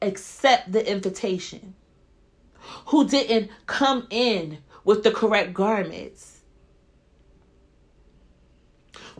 [0.00, 1.74] accept the invitation,
[2.86, 6.40] who didn't come in with the correct garments,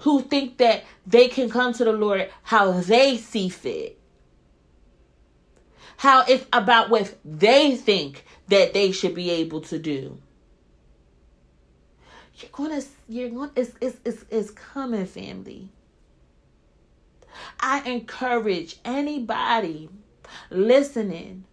[0.01, 3.99] who think that they can come to the Lord how they see fit,
[5.99, 10.21] how it's about what they think that they should be able to do.
[12.37, 15.69] You're gonna, you're gonna, it's, it's, it's, it's coming, family.
[17.61, 19.89] I encourage anybody
[20.51, 21.45] listening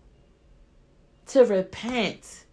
[1.27, 2.45] to repent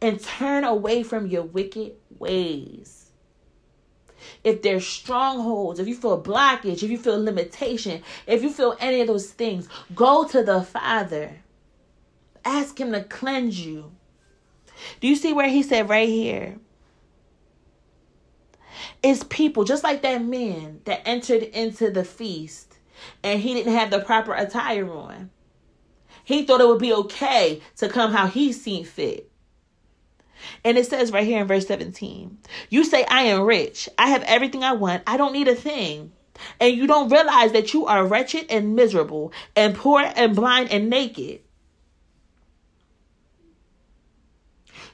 [0.00, 3.10] and turn away from your wicked ways.
[4.42, 9.00] If there's strongholds, if you feel blockage, if you feel limitation, if you feel any
[9.00, 11.42] of those things, go to the Father.
[12.44, 13.92] Ask Him to cleanse you.
[15.00, 16.58] Do you see where He said right here?
[19.04, 22.78] It's people just like that man that entered into the feast
[23.22, 25.28] and he didn't have the proper attire on.
[26.24, 29.30] He thought it would be okay to come how he seen fit.
[30.64, 32.38] And it says right here in verse 17,
[32.70, 33.90] you say, I am rich.
[33.98, 35.02] I have everything I want.
[35.06, 36.12] I don't need a thing.
[36.58, 40.88] And you don't realize that you are wretched and miserable and poor and blind and
[40.88, 41.40] naked.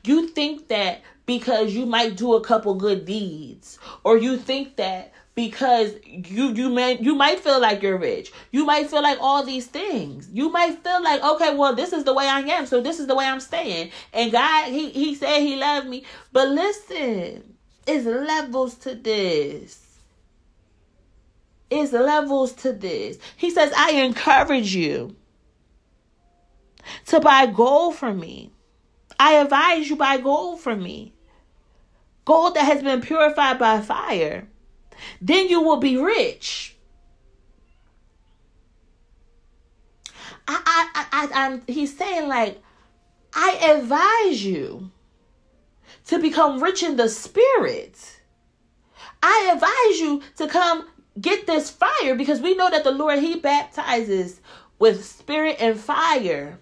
[0.03, 3.79] You think that because you might do a couple good deeds.
[4.03, 8.33] Or you think that because you you may you might feel like you're rich.
[8.51, 10.29] You might feel like all these things.
[10.33, 13.07] You might feel like okay well this is the way i am so this is
[13.07, 13.93] the way i'm staying.
[14.13, 16.03] And god he he said he loved me.
[16.33, 17.55] But listen
[17.87, 20.01] it's levels to this.
[21.71, 23.19] It's levels to this.
[23.37, 25.15] He says i encourage you
[27.07, 28.51] to buy gold from me.
[29.21, 31.15] I advise you buy gold from me
[32.25, 34.49] gold that has been purified by fire.
[35.21, 36.77] Then you will be rich.
[40.47, 42.61] I, I, I, I'm, he's saying, like,
[43.35, 44.91] I advise you
[46.07, 48.21] to become rich in the spirit.
[49.23, 50.89] I advise you to come
[51.21, 54.41] get this fire because we know that the Lord, He baptizes
[54.79, 56.59] with spirit and fire.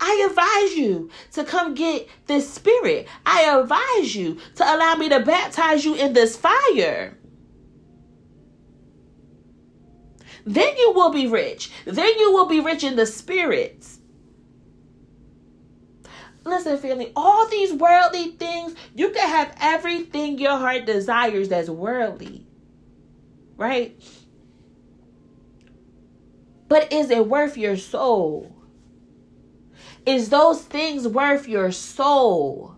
[0.00, 3.06] I advise you to come get this spirit.
[3.24, 7.16] I advise you to allow me to baptize you in this fire.
[10.44, 11.70] Then you will be rich.
[11.84, 13.84] Then you will be rich in the spirit.
[16.44, 22.46] Listen, family, all these worldly things, you can have everything your heart desires that's worldly.
[23.56, 24.00] Right?
[26.68, 28.55] But is it worth your soul?
[30.06, 32.76] Is those things worth your soul?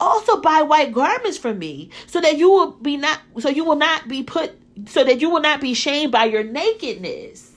[0.00, 3.76] Also buy white garments for me so that you will be not so you will
[3.76, 4.52] not be put
[4.86, 7.52] so that you will not be shamed by your nakedness.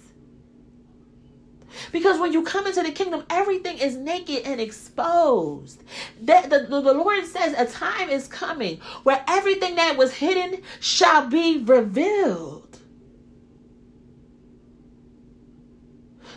[1.92, 5.84] Because when you come into the kingdom, everything is naked and exposed.
[6.22, 10.62] That the, the, the, Lord says a time is coming where everything that was hidden
[10.80, 12.80] shall be revealed.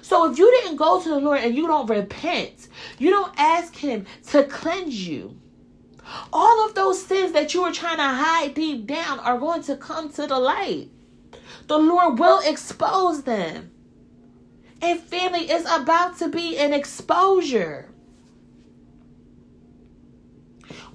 [0.08, 2.68] So if you didn't go to the Lord and you don't repent,
[2.98, 5.38] you don't ask Him to cleanse you,
[6.32, 9.76] all of those sins that you were trying to hide deep down are going to
[9.76, 10.88] come to the light.
[11.66, 13.70] The Lord will expose them.
[14.80, 17.90] And family is about to be an exposure.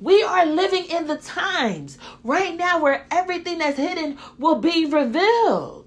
[0.01, 5.82] We are living in the times right now where everything that's hidden will be revealed.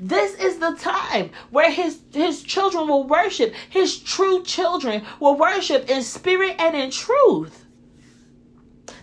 [0.00, 3.54] This is the time where his, his children will worship.
[3.70, 7.64] His true children will worship in spirit and in truth.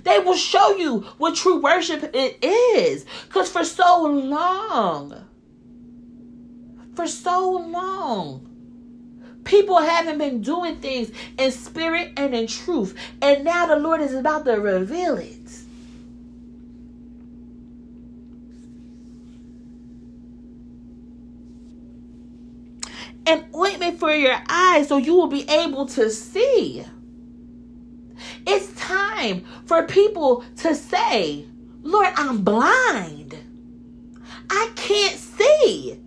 [0.04, 3.06] They will show you what true worship it is.
[3.27, 5.27] Because for so long,
[6.95, 8.47] for so long,
[9.43, 12.97] people haven't been doing things in spirit and in truth.
[13.22, 15.41] And now the Lord is about to reveal it.
[23.32, 26.84] An ointment for your eyes so you will be able to see.
[28.45, 31.45] It's time for people to say,
[31.82, 33.36] Lord, I'm blind.
[34.49, 35.99] I can't see.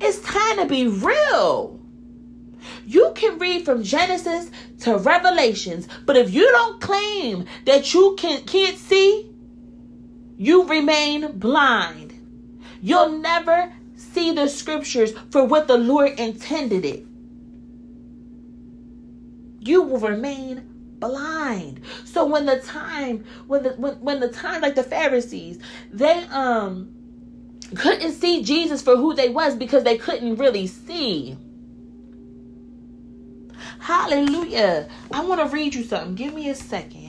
[0.00, 1.80] It's time to be real.
[2.86, 4.50] You can read from Genesis
[4.80, 9.30] to Revelations, but if you don't claim that you can, can't see,
[10.36, 12.05] you remain blind.
[12.80, 17.06] You'll never see the scriptures for what the Lord intended it,
[19.60, 20.62] you will remain
[20.98, 21.80] blind.
[22.04, 25.58] So when the time, when the when, when the time, like the Pharisees,
[25.92, 26.92] they um
[27.74, 31.36] couldn't see Jesus for who they was because they couldn't really see.
[33.80, 34.88] Hallelujah.
[35.12, 36.14] I want to read you something.
[36.14, 37.05] Give me a second.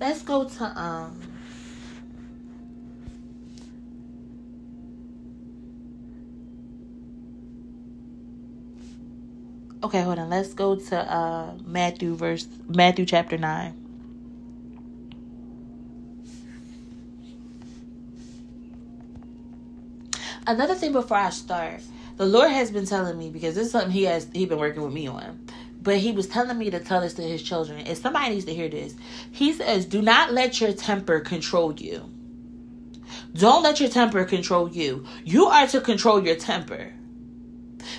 [0.00, 1.20] Let's go to um
[9.82, 10.30] Okay, hold on.
[10.30, 13.74] Let's go to uh Matthew verse Matthew chapter 9.
[20.46, 21.80] Another thing before I start,
[22.16, 24.82] the Lord has been telling me because this is something he has he been working
[24.82, 25.38] with me on.
[25.82, 27.86] But he was telling me to tell this to his children.
[27.86, 28.94] If somebody needs to hear this.
[29.30, 32.10] He says, Do not let your temper control you.
[33.32, 35.06] Don't let your temper control you.
[35.24, 36.92] You are to control your temper.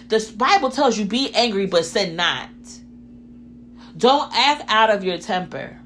[0.09, 2.49] The Bible tells you be angry, but sin not.
[3.97, 5.79] Don't act out of your temper.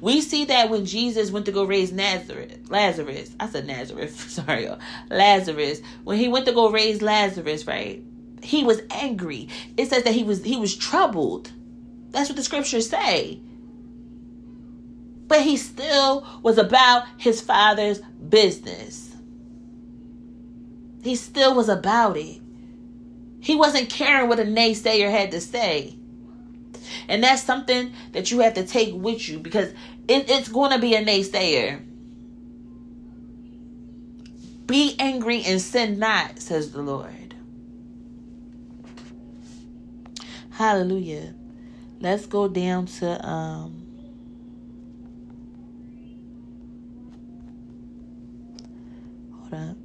[0.00, 3.34] We see that when Jesus went to go raise Nazareth, Lazarus.
[3.40, 4.30] I said Nazareth.
[4.30, 4.68] Sorry.
[5.10, 5.80] Lazarus.
[6.04, 8.02] When he went to go raise Lazarus, right?
[8.46, 9.48] He was angry.
[9.76, 11.50] It says that he was he was troubled.
[12.10, 13.40] That's what the scriptures say.
[15.26, 19.16] But he still was about his father's business.
[21.02, 22.40] He still was about it.
[23.40, 25.96] He wasn't caring what a naysayer had to say.
[27.08, 29.70] And that's something that you have to take with you because
[30.06, 31.84] it, it's going to be a naysayer.
[34.66, 37.25] Be angry and sin not, says the Lord.
[40.56, 41.34] Hallelujah.
[42.00, 43.86] Let's go down to um
[49.34, 49.76] hold up.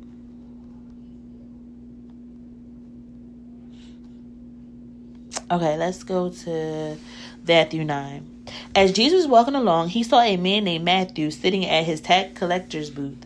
[5.51, 6.97] Okay, let's go to
[7.45, 8.45] Matthew 9.
[8.73, 12.39] As Jesus was walking along, he saw a man named Matthew sitting at his tax
[12.39, 13.25] collector's booth.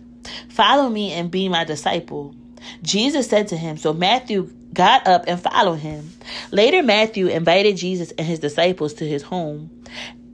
[0.50, 2.34] Follow me and be my disciple.
[2.82, 6.14] Jesus said to him, so Matthew got up and followed him.
[6.52, 9.72] Later, Matthew invited Jesus and his disciples to his home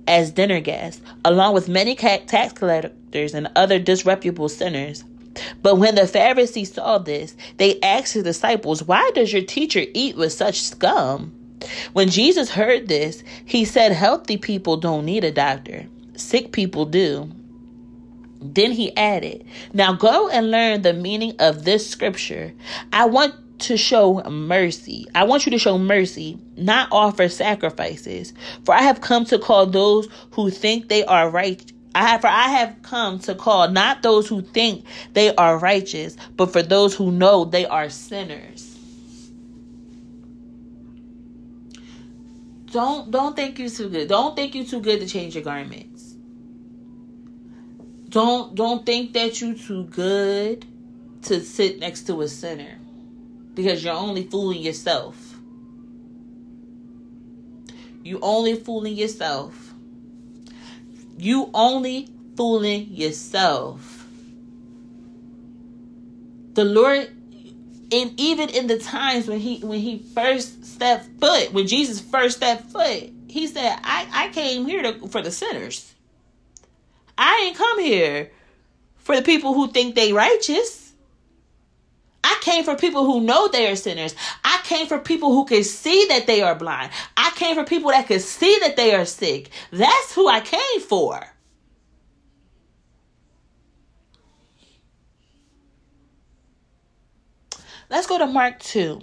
[0.07, 5.03] as dinner guests, along with many tax collectors and other disreputable sinners.
[5.61, 10.17] But when the Pharisees saw this, they asked his disciples, Why does your teacher eat
[10.17, 11.33] with such scum?
[11.93, 17.31] When Jesus heard this, he said, Healthy people don't need a doctor, sick people do.
[18.41, 22.53] Then he added, Now go and learn the meaning of this scripture.
[22.91, 25.07] I want to show mercy.
[25.15, 28.33] I want you to show mercy, not offer sacrifices.
[28.65, 31.71] For I have come to call those who think they are right.
[31.93, 36.15] I have, for I have come to call not those who think they are righteous,
[36.37, 38.67] but for those who know they are sinners.
[42.71, 44.07] Don't don't think you too good.
[44.07, 46.15] Don't think you too good to change your garments.
[48.07, 50.65] Don't don't think that you're too good
[51.23, 52.80] to sit next to a sinner
[53.53, 55.35] because you're only fooling yourself.
[58.03, 59.73] You only fooling yourself.
[61.17, 64.07] You only fooling yourself.
[66.53, 67.09] The Lord
[67.91, 72.37] and even in the times when he when he first stepped foot when jesus first
[72.37, 75.93] stepped foot he said i i came here to, for the sinners
[77.17, 78.31] i ain't come here
[78.97, 80.80] for the people who think they righteous
[82.31, 85.63] i came for people who know they are sinners i came for people who can
[85.63, 89.05] see that they are blind i came for people that can see that they are
[89.05, 91.31] sick that's who i came for
[97.91, 99.01] Let's go to Mark 2.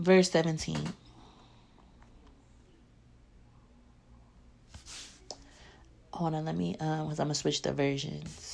[0.00, 0.76] Verse 17.
[6.12, 8.45] Hold on, let me um because I'm gonna switch the versions.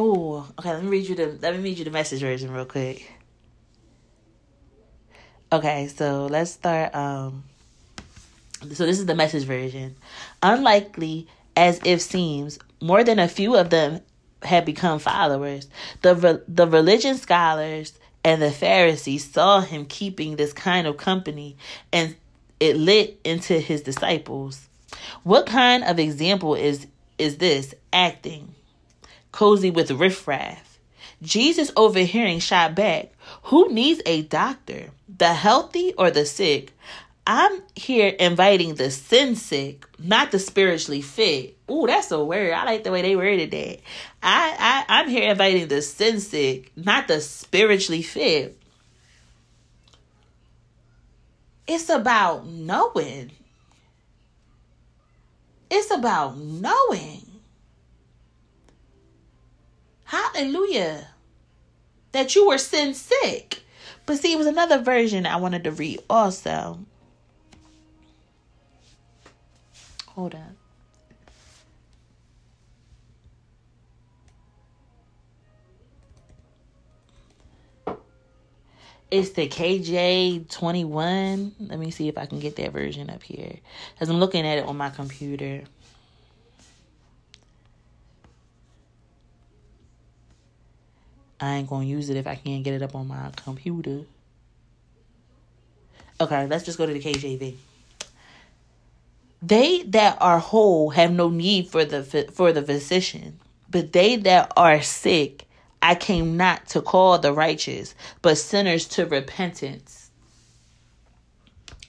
[0.00, 0.74] Oh, okay.
[0.74, 3.10] Let me read you the let me read you the message version real quick.
[5.50, 6.94] Okay, so let's start.
[6.94, 7.42] Um,
[8.60, 9.96] so this is the message version.
[10.40, 11.26] Unlikely
[11.56, 14.00] as if seems, more than a few of them
[14.44, 15.66] had become followers.
[16.02, 21.56] The, the religion scholars and the Pharisees saw him keeping this kind of company
[21.92, 22.14] and
[22.60, 24.68] it lit into his disciples.
[25.24, 26.86] What kind of example is
[27.18, 28.54] is this acting?
[29.38, 30.80] Cozy with riffraff.
[31.22, 33.12] Jesus overhearing shot back,
[33.44, 34.90] Who needs a doctor?
[35.16, 36.72] The healthy or the sick?
[37.24, 41.56] I'm here inviting the sin sick, not the spiritually fit.
[41.70, 42.52] Ooh, that's a word.
[42.52, 43.78] I like the way they worded that.
[44.20, 48.58] I, I I'm here inviting the sin sick, not the spiritually fit.
[51.68, 53.30] It's about knowing.
[55.70, 57.27] It's about knowing.
[60.08, 61.06] Hallelujah.
[62.12, 63.62] That you were sin sick.
[64.06, 66.78] But see, it was another version I wanted to read also.
[70.06, 70.54] Hold up.
[79.10, 81.52] It's the KJ21.
[81.60, 83.56] Let me see if I can get that version up here.
[83.92, 85.64] Because I'm looking at it on my computer.
[91.40, 94.00] I ain't to use it if I can't get it up on my computer.
[96.20, 97.54] Okay, let's just go to the KJV.
[99.40, 103.38] They that are whole have no need for the for the physician,
[103.70, 105.46] but they that are sick,
[105.80, 110.10] I came not to call the righteous, but sinners to repentance.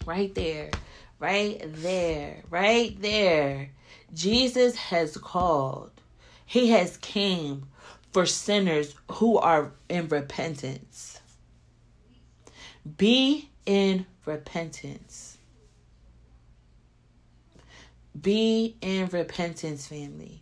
[0.05, 0.69] Right there,
[1.17, 3.71] right there, right there.
[4.13, 5.91] Jesus has called.
[6.45, 7.65] He has came
[8.11, 11.21] for sinners who are in repentance.
[12.97, 15.37] Be in repentance.
[18.19, 20.41] Be in repentance, family.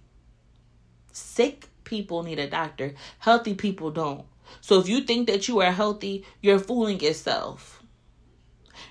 [1.12, 4.26] Sick people need a doctor, healthy people don't.
[4.62, 7.84] So if you think that you are healthy, you're fooling yourself.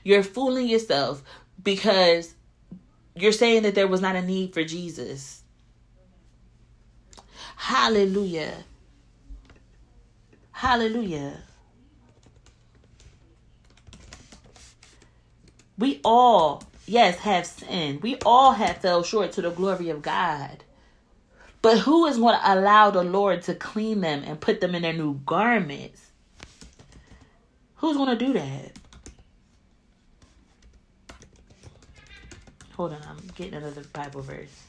[0.05, 1.23] You're fooling yourself
[1.63, 2.35] because
[3.15, 5.36] you're saying that there was not a need for Jesus.
[7.57, 8.65] Hallelujah.
[10.53, 11.43] Hallelujah.
[15.79, 18.03] We all yes, have sinned.
[18.03, 20.65] We all have fell short to the glory of God.
[21.63, 24.83] But who is going to allow the Lord to clean them and put them in
[24.83, 26.01] their new garments?
[27.77, 28.73] Who's going to do that?
[32.75, 34.66] Hold on, I'm getting another Bible verse.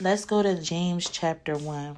[0.00, 1.96] Let's go to James chapter 1.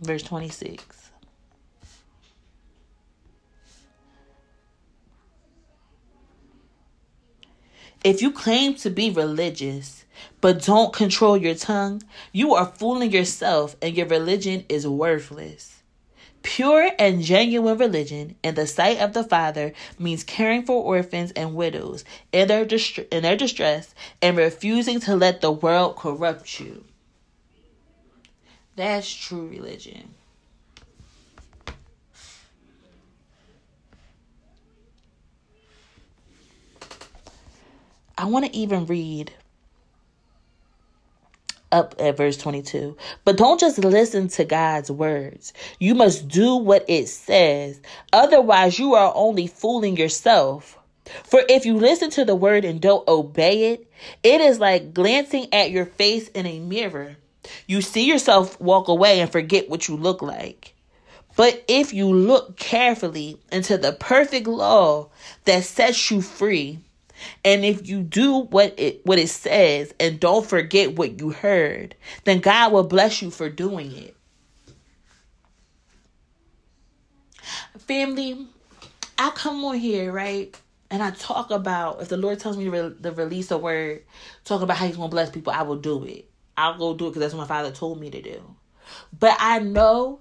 [0.00, 1.10] verse 26.
[8.04, 10.04] If you claim to be religious
[10.40, 12.02] but don't control your tongue,
[12.32, 15.82] you are fooling yourself and your religion is worthless.
[16.46, 21.56] Pure and genuine religion in the sight of the Father means caring for orphans and
[21.56, 22.64] widows in their,
[23.10, 26.84] in their distress and refusing to let the world corrupt you.
[28.76, 30.14] That's true religion.
[38.16, 39.32] I want to even read
[41.72, 42.96] up at verse 22.
[43.24, 45.52] But don't just listen to God's words.
[45.78, 47.80] You must do what it says.
[48.12, 50.78] Otherwise, you are only fooling yourself.
[51.24, 53.90] For if you listen to the word and don't obey it,
[54.22, 57.16] it is like glancing at your face in a mirror.
[57.66, 60.74] You see yourself walk away and forget what you look like.
[61.36, 65.10] But if you look carefully into the perfect law
[65.44, 66.80] that sets you free,
[67.44, 71.94] and if you do what it what it says and don't forget what you heard,
[72.24, 74.16] then God will bless you for doing it.
[77.78, 78.46] Family,
[79.18, 80.58] I come on here, right?
[80.90, 84.04] And I talk about if the Lord tells me to, re- to release a word,
[84.44, 86.30] talk about how He's gonna bless people, I will do it.
[86.56, 88.56] I'll go do it because that's what my father told me to do.
[89.18, 90.20] But I know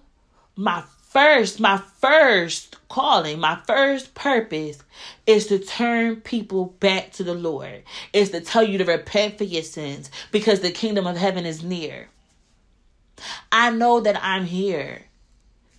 [0.55, 0.83] my
[1.15, 4.83] first, my first calling, my first purpose
[5.25, 7.83] is to turn people back to the Lord.
[8.11, 11.63] Is to tell you to repent for your sins because the kingdom of heaven is
[11.63, 12.09] near.
[13.49, 15.03] I know that I'm here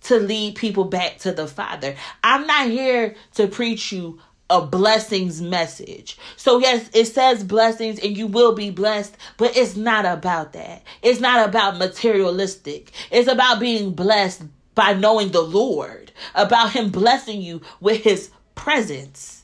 [0.05, 1.95] to lead people back to the Father.
[2.23, 4.19] I'm not here to preach you
[4.49, 6.17] a blessings message.
[6.35, 10.81] So yes, it says blessings and you will be blessed, but it's not about that.
[11.03, 12.91] It's not about materialistic.
[13.11, 14.41] It's about being blessed
[14.77, 19.43] by knowing the Lord, about Him blessing you with His presence.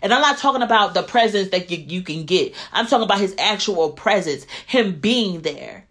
[0.00, 3.20] And I'm not talking about the presence that you, you can get, I'm talking about
[3.20, 5.84] His actual presence, Him being there.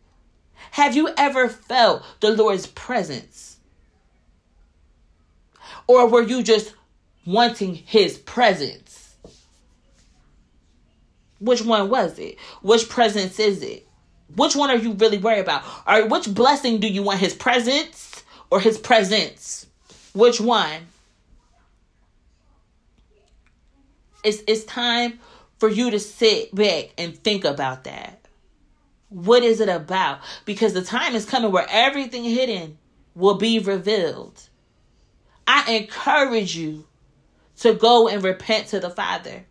[0.72, 3.58] Have you ever felt the Lord's presence?
[5.86, 6.74] Or were you just
[7.28, 9.16] wanting His presence?
[11.40, 12.40] Which one was it?
[12.64, 13.88] Which presence is it?
[14.36, 15.64] Which one are you really worried about?
[15.88, 17.20] Or which blessing do you want?
[17.20, 18.09] His presence
[18.52, 19.68] or his presence?
[20.14, 20.88] Which one?
[24.24, 25.20] It's it's time
[25.60, 28.20] for you to sit back and think about that.
[29.10, 30.20] What is it about?
[30.46, 32.78] Because the time is coming where everything hidden
[33.16, 34.42] will be revealed.
[35.48, 36.86] I encourage you
[37.58, 39.46] to go and repent to the Father.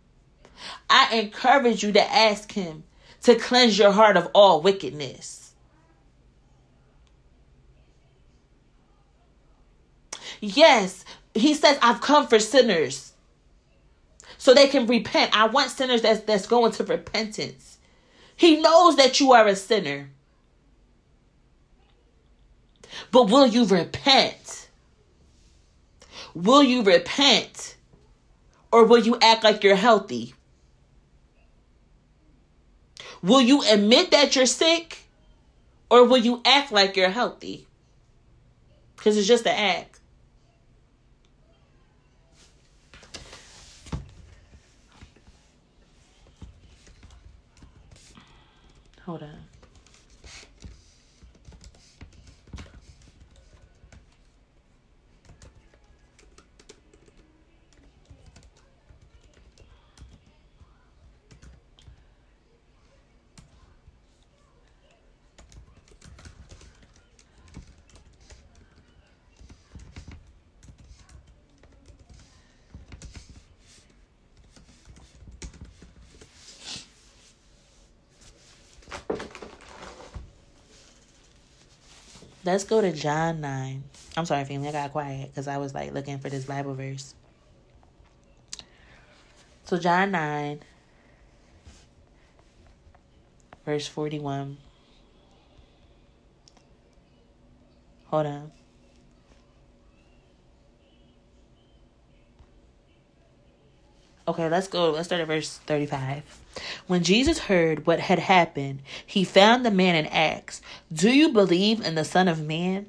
[0.89, 2.85] I encourage you to ask Him
[3.23, 5.38] to cleanse your heart of all wickedness.
[10.41, 13.13] Yes, he says, I've come for sinners
[14.39, 15.37] so they can repent.
[15.37, 17.79] I want sinners that's, that's going to repentance.
[18.37, 20.11] He knows that you are a sinner.
[23.11, 24.69] But will you repent?
[26.35, 27.77] Will you repent?
[28.71, 30.35] Or will you act like you're healthy?
[33.23, 34.99] Will you admit that you're sick?
[35.91, 37.67] Or will you act like you're healthy?
[38.97, 39.88] Because it's just an act.
[49.09, 49.38] Hold on.
[82.49, 83.85] Let's go to John 9.
[84.17, 84.69] I'm sorry, family.
[84.69, 87.15] I got quiet because I was like looking for this Bible verse.
[89.65, 90.61] So, John 9,
[93.67, 94.57] verse 41.
[98.07, 98.53] Hold on.
[104.27, 104.93] Okay, let's go.
[104.93, 106.23] Let's start at verse 35.
[106.87, 111.85] When Jesus heard what had happened, he found the man and asked, Do you believe
[111.85, 112.87] in the Son of Man?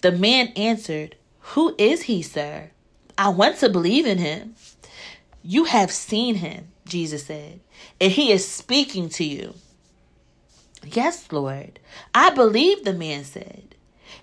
[0.00, 2.70] The man answered, Who is he, sir?
[3.18, 4.54] I want to believe in him.
[5.42, 7.60] You have seen him, Jesus said,
[8.00, 9.54] and he is speaking to you.
[10.84, 11.78] Yes, Lord.
[12.14, 13.74] I believe, the man said.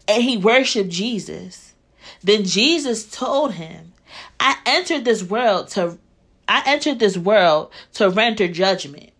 [0.07, 1.73] And he worshiped Jesus.
[2.21, 3.93] Then Jesus told him,
[4.39, 5.97] I entered this world to
[6.47, 9.11] I entered this world to render judgment,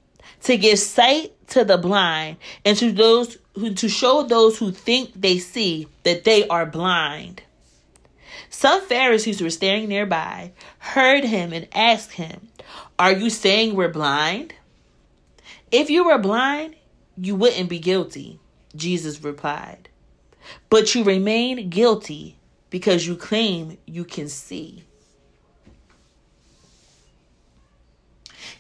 [0.44, 5.12] to give sight to the blind, and to those who to show those who think
[5.16, 7.44] they see that they are blind.
[8.50, 12.50] Some Pharisees who were standing nearby heard him and asked him,
[13.00, 14.54] Are you saying we're blind?
[15.72, 16.76] If you were blind,
[17.18, 18.40] you wouldn't be guilty,
[18.76, 19.90] Jesus replied.
[20.70, 22.38] But you remain guilty
[22.70, 24.84] because you claim you can see.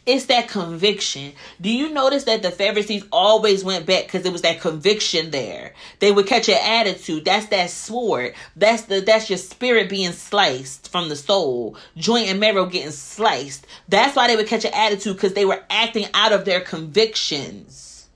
[0.05, 1.31] It's that conviction.
[1.61, 5.73] Do you notice that the Pharisees always went back because it was that conviction there?
[5.99, 7.23] They would catch an attitude.
[7.23, 8.33] That's that sword.
[8.57, 11.77] That's the that's your spirit being sliced from the soul.
[11.95, 13.65] Joint and marrow getting sliced.
[13.87, 18.09] That's why they would catch an attitude because they were acting out of their convictions.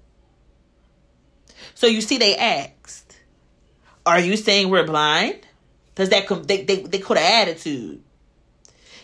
[1.74, 3.16] So you see, they asked,
[4.06, 5.40] "Are you saying we're blind?"
[5.96, 8.04] Because that they they they could have attitude.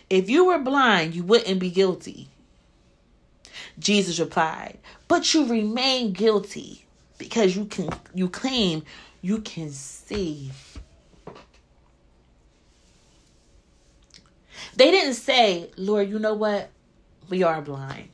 [0.10, 2.28] If you were blind, you wouldn't be guilty.
[3.80, 6.86] Jesus replied, But you remain guilty
[7.18, 8.84] because you can you claim
[9.22, 10.52] you can see.
[14.76, 16.70] They didn't say, Lord, you know what?
[17.30, 18.10] We are blind.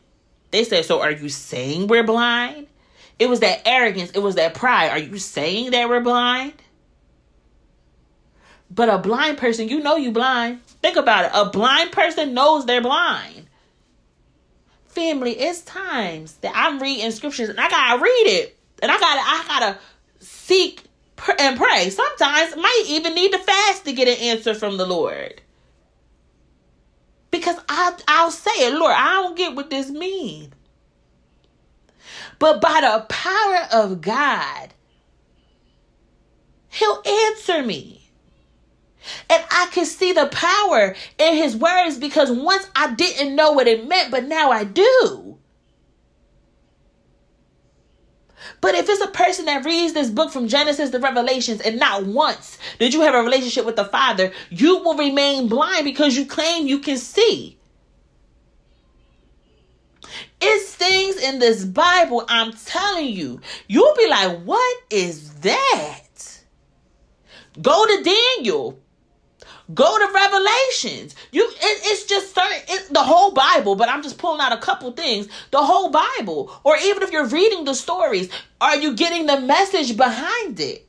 [0.52, 2.68] They said, So are you saying we're blind?
[3.18, 4.90] It was that arrogance, it was that pride.
[4.90, 6.54] Are you saying that we're blind?
[8.72, 10.64] But a blind person, you know you blind.
[10.82, 11.32] Think about it.
[11.34, 13.49] A blind person knows they're blind
[14.90, 18.58] family, it's times that I'm reading scriptures and I gotta read it.
[18.82, 19.80] And I gotta I gotta
[20.20, 20.84] seek
[21.40, 21.90] and pray.
[21.90, 25.42] Sometimes might even need to fast to get an answer from the Lord.
[27.32, 30.54] Because I I'll say it, Lord, I don't get what this means.
[32.40, 34.74] But by the power of God,
[36.70, 37.99] He'll answer me.
[39.30, 43.68] And I can see the power in his words because once I didn't know what
[43.68, 45.38] it meant, but now I do.
[48.62, 52.06] But if it's a person that reads this book from Genesis to Revelations and not
[52.06, 56.26] once did you have a relationship with the Father, you will remain blind because you
[56.26, 57.58] claim you can see.
[60.42, 66.42] It's things in this Bible, I'm telling you, you'll be like, what is that?
[67.62, 68.80] Go to Daniel.
[69.74, 71.16] Go to Revelations.
[71.32, 74.58] You, it, it's just certain it, the whole Bible, but I'm just pulling out a
[74.58, 75.28] couple things.
[75.52, 79.96] The whole Bible, or even if you're reading the stories, are you getting the message
[79.96, 80.89] behind it?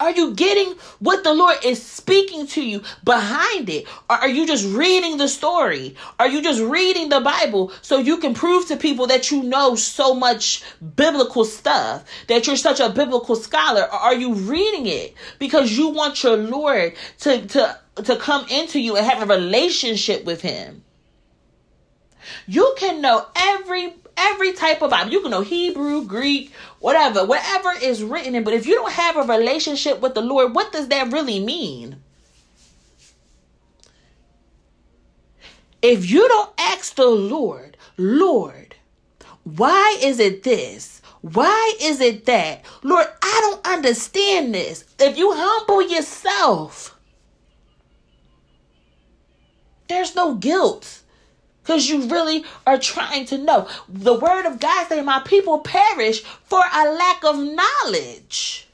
[0.00, 3.86] Are you getting what the Lord is speaking to you behind it?
[4.08, 5.96] Or are you just reading the story?
[6.20, 9.74] Are you just reading the Bible so you can prove to people that you know
[9.74, 10.62] so much
[10.94, 13.82] biblical stuff, that you're such a biblical scholar?
[13.82, 18.80] Or are you reading it because you want your Lord to, to, to come into
[18.80, 20.84] you and have a relationship with Him?
[22.46, 25.12] You can know every every type of Bible.
[25.12, 28.44] You can know Hebrew, Greek, whatever, whatever is written in.
[28.44, 32.02] But if you don't have a relationship with the Lord, what does that really mean?
[35.80, 38.74] If you don't ask the Lord, Lord,
[39.44, 41.00] why is it this?
[41.20, 42.64] Why is it that?
[42.82, 44.84] Lord, I don't understand this.
[44.98, 46.98] If you humble yourself,
[49.88, 51.02] there's no guilt
[51.68, 53.68] because you really are trying to know.
[53.90, 58.66] The word of God say, My people perish for a lack of knowledge.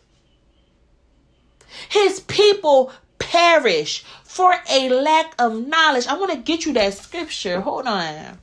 [1.88, 6.06] His people perish for a lack of knowledge.
[6.06, 7.60] I want to get you that scripture.
[7.60, 8.38] Hold on.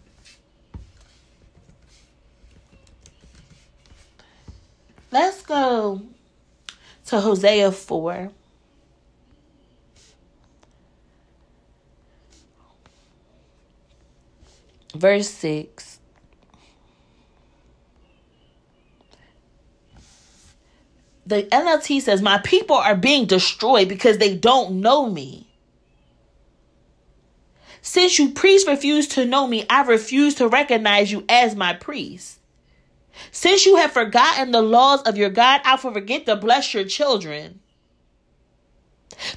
[5.12, 6.02] Let's go
[7.06, 8.32] to Hosea 4.
[14.94, 16.00] Verse 6.
[21.26, 25.48] The NLT says, My people are being destroyed because they don't know me.
[27.82, 32.40] Since you priests refuse to know me, I refuse to recognize you as my priest.
[33.32, 36.84] Since you have forgotten the laws of your God, I will forget to bless your
[36.84, 37.61] children.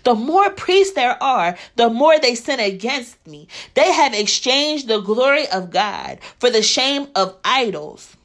[0.04, 3.48] The more priests there are, the more they sin against me.
[3.74, 8.16] They have exchanged the glory of God for the shame of idols.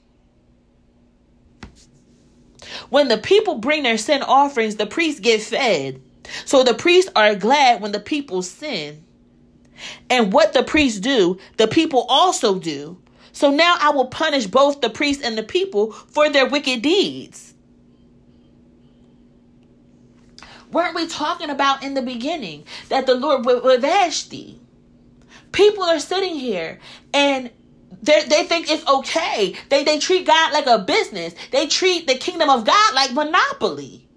[2.90, 6.02] When the people bring their sin offerings, the priests get fed.
[6.46, 9.04] So the priests are glad when the people sin.
[10.10, 13.02] And what the priests do, the people also do.
[13.32, 17.49] So now I will punish both the priests and the people for their wicked deeds.
[20.72, 24.60] Weren't we talking about in the beginning that the Lord would Vashti?
[25.52, 26.80] People are sitting here
[27.14, 27.50] and
[28.02, 29.56] they they think it's okay.
[29.70, 31.34] They they treat God like a business.
[31.52, 34.08] They treat the kingdom of God like monopoly.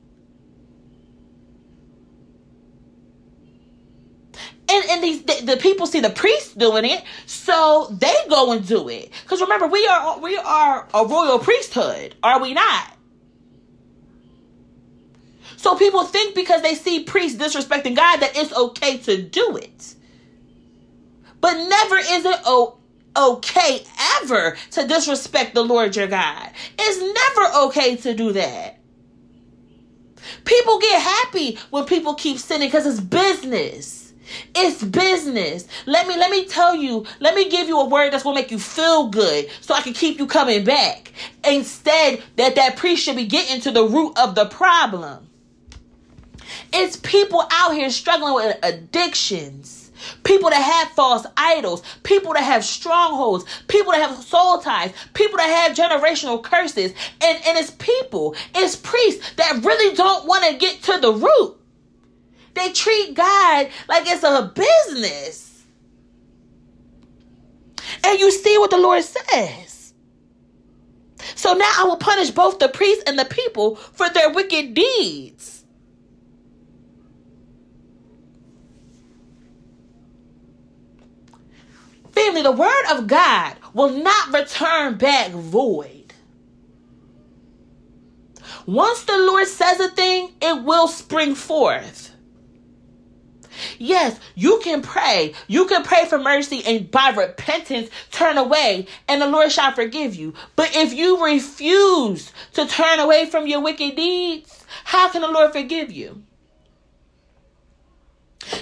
[4.69, 8.67] And, and these the, the people see the priests doing it, so they go and
[8.67, 9.11] do it.
[9.23, 12.93] Because remember, we are we are a royal priesthood, are we not?
[15.57, 19.95] So people think because they see priests disrespecting God that it's okay to do it.
[21.41, 22.79] But never is it o-
[23.17, 23.85] okay
[24.23, 26.51] ever to disrespect the Lord your God.
[26.79, 28.79] It's never okay to do that.
[30.45, 34.13] People get happy when people keep sinning because it's business.
[34.55, 35.67] It's business.
[35.87, 38.51] Let me let me tell you, let me give you a word that's gonna make
[38.51, 41.13] you feel good so I can keep you coming back.
[41.45, 45.29] Instead, that that priest should be getting to the root of the problem.
[46.73, 49.91] It's people out here struggling with addictions.
[50.25, 55.37] People that have false idols, people that have strongholds, people that have soul ties, people
[55.37, 56.93] that have generational curses.
[57.21, 61.57] And, and it's people, it's priests that really don't want to get to the root.
[62.55, 65.65] They treat God like it's a business.
[68.05, 69.95] And you see what the Lord says.
[71.35, 75.62] So now I will punish both the priests and the people for their wicked deeds.
[82.13, 86.13] Family, the word of God will not return back void.
[88.67, 92.11] Once the Lord says a thing, it will spring forth.
[93.79, 95.35] Yes, you can pray.
[95.47, 100.15] You can pray for mercy and by repentance turn away, and the Lord shall forgive
[100.15, 100.35] you.
[100.57, 105.53] But if you refuse to turn away from your wicked deeds, how can the Lord
[105.53, 106.23] forgive you?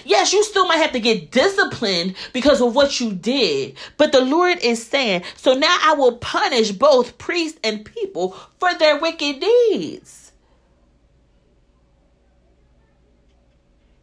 [0.05, 3.76] Yes, you still might have to get disciplined because of what you did.
[3.97, 8.74] But the Lord is saying, so now I will punish both priests and people for
[8.74, 10.32] their wicked deeds.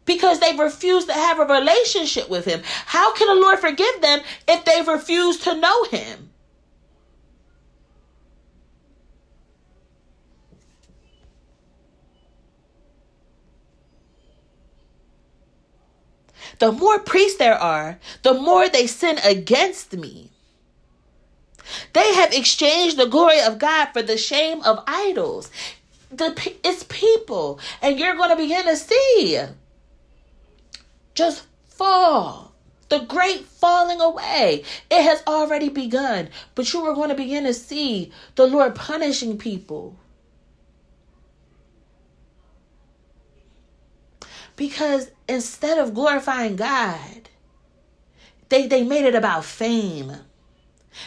[0.04, 2.62] Because they refuse to have a relationship with Him.
[2.64, 6.30] How can the Lord forgive them if they refuse to know Him?
[16.58, 20.30] The more priests there are, the more they sin against me.
[21.92, 25.50] They have exchanged the glory of God for the shame of idols.
[26.10, 26.34] The,
[26.64, 29.40] it's people, and you're going to begin to see
[31.14, 32.52] just fall.
[32.88, 34.64] The great falling away.
[34.90, 39.36] It has already begun, but you are going to begin to see the Lord punishing
[39.36, 39.96] people.
[44.58, 47.30] Because instead of glorifying God,
[48.48, 50.12] they, they made it about fame.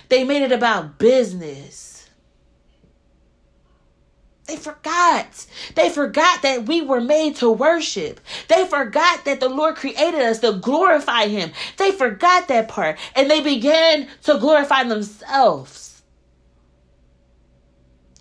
[0.07, 2.09] They made it about business.
[4.47, 5.45] They forgot.
[5.75, 8.21] They forgot that we were made to worship.
[8.47, 11.51] They forgot that the Lord created us to glorify Him.
[11.75, 16.01] They forgot that part and they began to glorify themselves.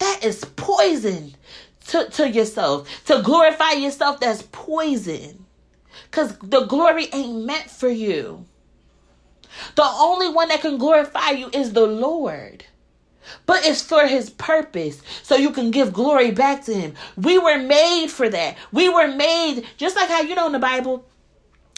[0.01, 1.37] That is poison
[1.91, 2.89] to, to yourself.
[3.07, 5.45] To glorify yourself, that's poison.
[6.05, 8.47] Because the glory ain't meant for you.
[9.75, 12.65] The only one that can glorify you is the Lord.
[13.47, 16.95] But it's for his purpose, so you can give glory back to him.
[17.17, 18.57] We were made for that.
[18.73, 21.05] We were made just like how you know in the Bible,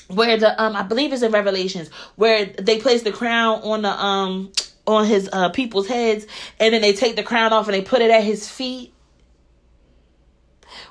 [0.08, 3.90] where the um I believe it's in Revelations, where they place the crown on the
[3.90, 4.52] um
[4.86, 6.26] on his uh people's heads,
[6.60, 8.94] and then they take the crown off and they put it at his feet.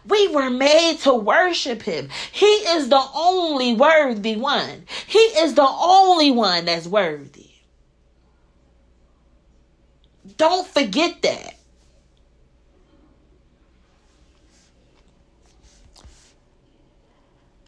[0.07, 2.09] We were made to worship him.
[2.31, 4.85] He is the only worthy one.
[5.07, 7.49] He is the only one that's worthy.
[10.37, 11.55] Don't forget that.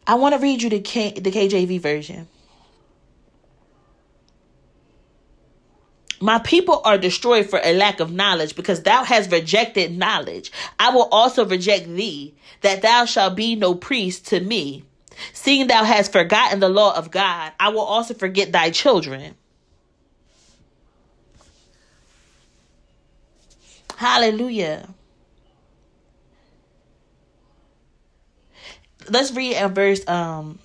[0.06, 2.28] I want to read you the K- the KJV version.
[6.24, 10.50] My people are destroyed for a lack of knowledge, because thou hast rejected knowledge.
[10.78, 14.84] I will also reject thee, that thou shalt be no priest to me.
[15.34, 19.34] Seeing thou hast forgotten the law of God, I will also forget thy children.
[23.94, 24.88] Hallelujah.
[29.10, 30.58] Let's read a verse um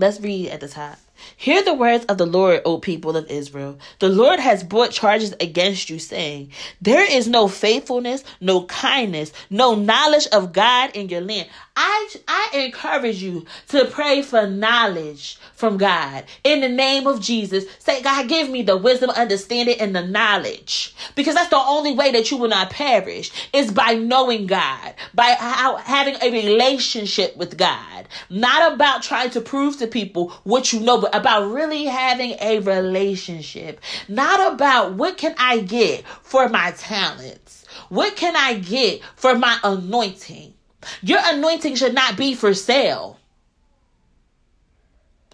[0.00, 1.07] Let's read at the top.
[1.36, 3.78] Hear the words of the Lord, O people of Israel.
[3.98, 6.50] The Lord has brought charges against you, saying,
[6.80, 11.48] There is no faithfulness, no kindness, no knowledge of God in your land.
[11.80, 16.24] I, I encourage you to pray for knowledge from God.
[16.42, 20.92] In the name of Jesus, say, God, give me the wisdom, understanding, and the knowledge.
[21.14, 25.36] Because that's the only way that you will not perish is by knowing God, by
[25.38, 28.08] how, having a relationship with God.
[28.28, 32.60] Not about trying to prove to people what you know, but about really having a
[32.60, 33.80] relationship.
[34.08, 37.64] Not about what can I get for my talents?
[37.88, 40.54] What can I get for my anointing?
[41.02, 43.18] Your anointing should not be for sale.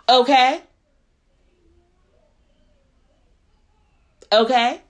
[0.09, 0.61] Okay?
[4.33, 4.81] Okay?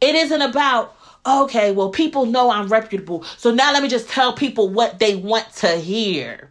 [0.00, 0.96] It isn't about,
[1.26, 3.24] okay, well, people know I'm reputable.
[3.36, 6.50] So now let me just tell people what they want to hear.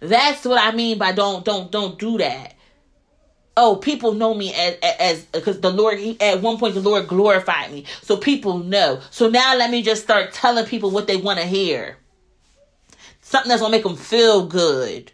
[0.00, 2.54] That's what I mean by don't don't don't do that.
[3.56, 7.06] Oh, people know me as as because the Lord he, at one point the Lord
[7.06, 9.00] glorified me, so people know.
[9.10, 11.96] So now let me just start telling people what they want to hear.
[13.20, 15.12] Something that's gonna make them feel good.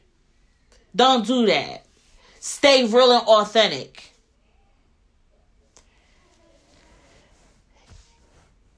[0.96, 1.84] Don't do that.
[2.40, 4.10] Stay real and authentic.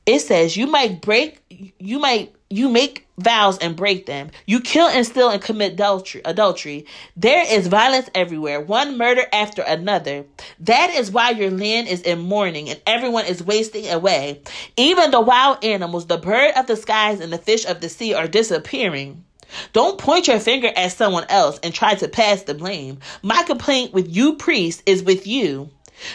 [0.05, 1.41] It says you might break,
[1.79, 4.31] you might you make vows and break them.
[4.47, 6.23] You kill and steal and commit adultery.
[6.25, 6.87] Adultery.
[7.17, 10.25] There is violence everywhere, one murder after another.
[10.61, 14.43] That is why your land is in mourning and everyone is wasting away.
[14.77, 18.15] Even the wild animals, the bird of the skies and the fish of the sea
[18.15, 19.25] are disappearing.
[19.73, 22.99] Don't point your finger at someone else and try to pass the blame.
[23.23, 25.71] My complaint with you, priests, is with you.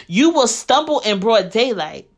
[0.06, 2.10] You will stumble in broad daylight.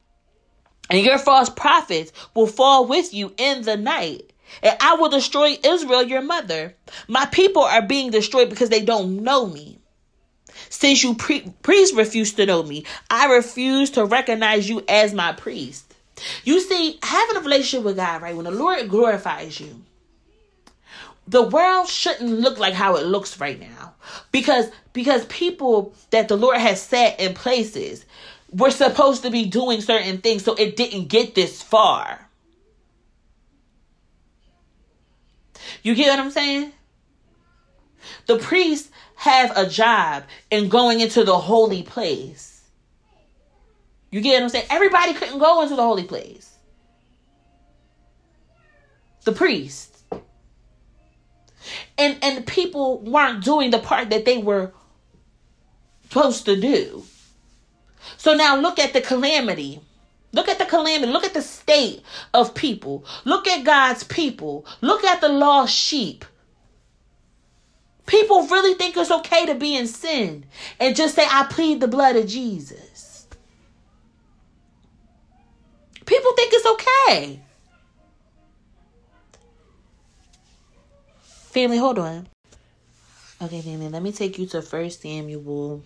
[0.90, 4.32] And your false prophets will fall with you in the night.
[4.62, 6.74] And I will destroy Israel, your mother.
[7.06, 9.78] My people are being destroyed because they don't know me.
[10.68, 15.32] Since you pre- priests refuse to know me, I refuse to recognize you as my
[15.32, 15.94] priest.
[16.44, 18.34] You see, having a relationship with God, right?
[18.34, 19.82] When the Lord glorifies you,
[21.30, 23.94] the world shouldn't look like how it looks right now
[24.32, 28.04] because because people that the lord has set in places
[28.52, 32.28] were supposed to be doing certain things so it didn't get this far.
[35.82, 36.72] You get what i'm saying?
[38.26, 42.62] The priests have a job in going into the holy place.
[44.10, 44.66] You get what i'm saying?
[44.70, 46.52] Everybody couldn't go into the holy place.
[49.24, 49.90] The priest
[51.98, 54.72] and and people weren't doing the part that they were
[56.04, 57.04] supposed to do.
[58.16, 59.80] So now look at the calamity.
[60.32, 61.10] Look at the calamity.
[61.10, 63.04] Look at the state of people.
[63.24, 64.64] Look at God's people.
[64.80, 66.24] Look at the lost sheep.
[68.06, 70.44] People really think it's okay to be in sin
[70.80, 73.28] and just say, I plead the blood of Jesus.
[76.06, 77.40] People think it's okay.
[81.22, 82.26] Family, hold on.
[83.42, 85.82] Okay, family, let me take you to First Samuel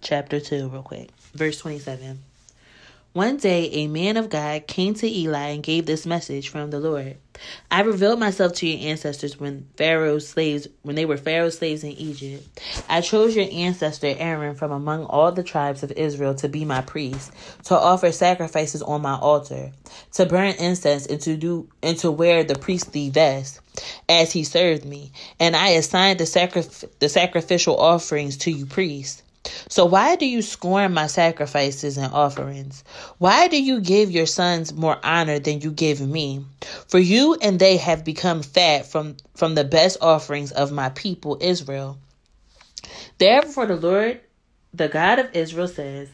[0.00, 1.10] chapter 2 real quick.
[1.34, 2.20] Verse 27.
[3.14, 6.78] One day, a man of God came to Eli and gave this message from the
[6.78, 7.16] Lord.
[7.70, 11.92] I revealed myself to your ancestors when Pharaoh's slaves, when they were Pharaoh's slaves in
[11.92, 12.46] Egypt.
[12.88, 16.82] I chose your ancestor Aaron from among all the tribes of Israel to be my
[16.82, 17.32] priest,
[17.64, 19.72] to offer sacrifices on my altar,
[20.12, 23.60] to burn incense and to do and to wear the priestly vest
[24.08, 25.12] as he served me.
[25.40, 29.22] And I assigned the sacrif- the sacrificial offerings to you priests.
[29.68, 32.84] So why do you scorn my sacrifices and offerings?
[33.18, 36.44] Why do you give your sons more honor than you give me?
[36.88, 41.36] For you and they have become fat from, from the best offerings of my people
[41.40, 41.98] Israel.
[43.18, 44.20] Therefore the Lord,
[44.72, 46.08] the God of Israel says,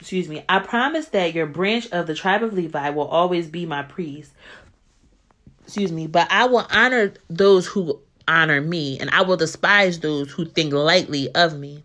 [0.00, 3.66] excuse me, I promise that your branch of the tribe of Levi will always be
[3.66, 4.32] my priest.
[5.64, 10.30] Excuse me, but I will honor those who honor me, and I will despise those
[10.30, 11.82] who think lightly of me.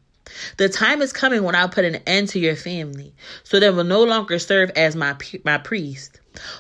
[0.58, 3.14] The time is coming when I'll put an end to your family,
[3.44, 6.20] so they will no longer serve as my my priest.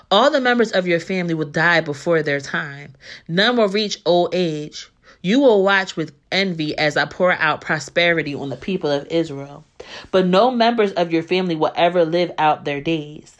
[0.10, 2.96] All the members of your family will die before their time.
[3.28, 4.90] None will reach old age.
[5.22, 9.64] You will watch with envy as I pour out prosperity on the people of Israel.
[10.10, 13.38] But no members of your family will ever live out their days.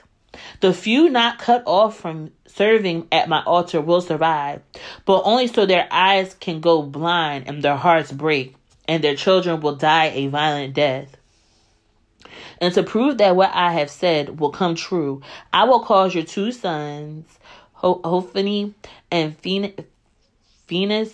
[0.62, 4.62] The few not cut off from serving at my altar will survive,
[5.06, 8.56] but only so their eyes can go blind and their hearts break,
[8.92, 11.16] and their children will die a violent death.
[12.60, 15.22] And to prove that what I have said will come true,
[15.54, 17.40] I will cause your two sons,
[17.76, 18.74] Hophni
[19.10, 19.38] and
[20.68, 21.14] Phinehas,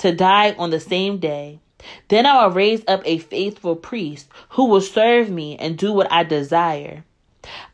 [0.00, 1.60] to die on the same day.
[2.08, 6.12] Then I will raise up a faithful priest who will serve me and do what
[6.12, 7.04] I desire.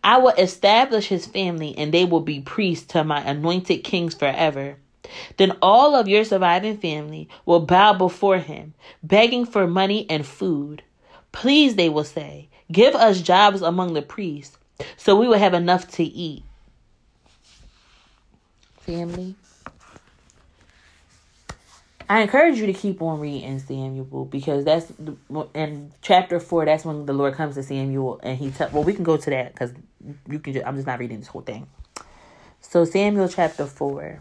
[0.05, 4.77] I will establish his family, and they will be priests to my anointed kings forever.
[5.37, 10.83] Then all of your surviving family will bow before him, begging for money and food.
[11.33, 14.57] Please, they will say, give us jobs among the priests,
[14.97, 16.43] so we will have enough to eat.
[18.81, 19.35] Family.
[22.09, 24.93] I encourage you to keep on reading Samuel because that's
[25.55, 26.65] in chapter four.
[26.65, 28.71] That's when the Lord comes to Samuel and he tell.
[28.71, 29.73] Well, we can go to that because
[30.31, 30.53] you can.
[30.53, 31.67] Just, I'm just not reading this whole thing.
[32.61, 34.21] So Samuel chapter four,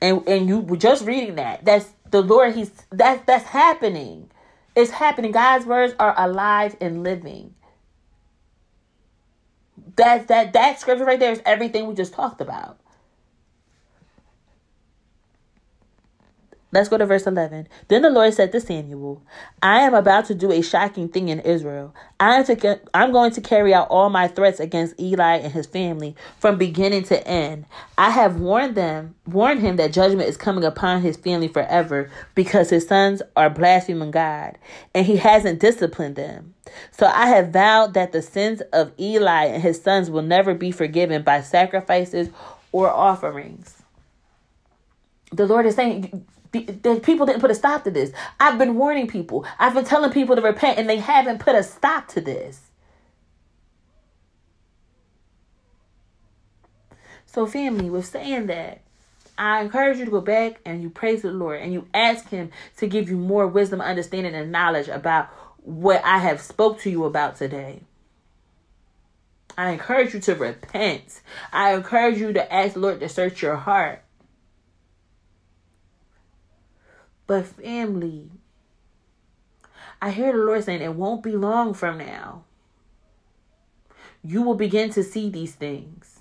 [0.00, 1.64] and and you were just reading that.
[1.64, 2.54] That's the Lord.
[2.54, 4.30] He's that that's happening.
[4.76, 5.32] It's happening.
[5.32, 7.54] God's words are alive and living.
[9.96, 12.80] That that that scripture right there is everything we just talked about.
[16.70, 17.66] Let's go to verse 11.
[17.88, 19.22] Then the Lord said to Samuel,
[19.62, 21.94] I am about to do a shocking thing in Israel.
[22.20, 25.66] I am to, I'm going to carry out all my threats against Eli and his
[25.66, 27.64] family from beginning to end.
[27.96, 32.68] I have warned them, warned him that judgment is coming upon his family forever because
[32.68, 34.58] his sons are blaspheming God
[34.94, 36.54] and he hasn't disciplined them.
[36.90, 40.70] So I have vowed that the sins of Eli and his sons will never be
[40.70, 42.28] forgiven by sacrifices
[42.72, 43.82] or offerings.
[45.32, 48.12] The Lord is saying, the, the, people didn't put a stop to this.
[48.40, 49.46] I've been warning people.
[49.58, 52.68] I've been telling people to repent, and they haven't put a stop to this.
[57.26, 58.80] So, family, with saying that,
[59.36, 62.50] I encourage you to go back and you praise the Lord and you ask Him
[62.78, 65.28] to give you more wisdom, understanding, and knowledge about
[65.58, 67.82] what I have spoke to you about today.
[69.56, 71.20] I encourage you to repent.
[71.52, 74.02] I encourage you to ask the Lord to search your heart.
[77.28, 78.30] But family,
[80.00, 82.44] I hear the Lord saying it won't be long from now.
[84.24, 86.20] You will begin to see these things.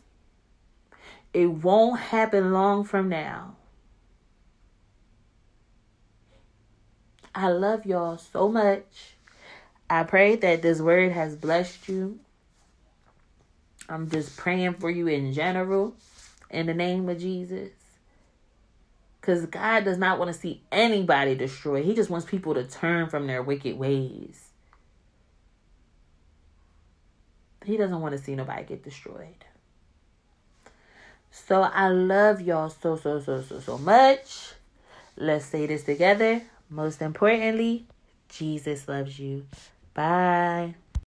[1.34, 3.56] It won't happen long from now.
[7.34, 9.16] I love y'all so much.
[9.90, 12.20] I pray that this word has blessed you.
[13.88, 15.96] I'm just praying for you in general
[16.50, 17.77] in the name of Jesus.
[19.28, 21.84] Because God does not want to see anybody destroyed.
[21.84, 24.52] He just wants people to turn from their wicked ways.
[27.66, 29.44] He doesn't want to see nobody get destroyed.
[31.30, 34.54] So I love y'all so, so, so, so, so much.
[35.18, 36.42] Let's say this together.
[36.70, 37.86] Most importantly,
[38.30, 39.46] Jesus loves you.
[39.94, 40.76] Bye.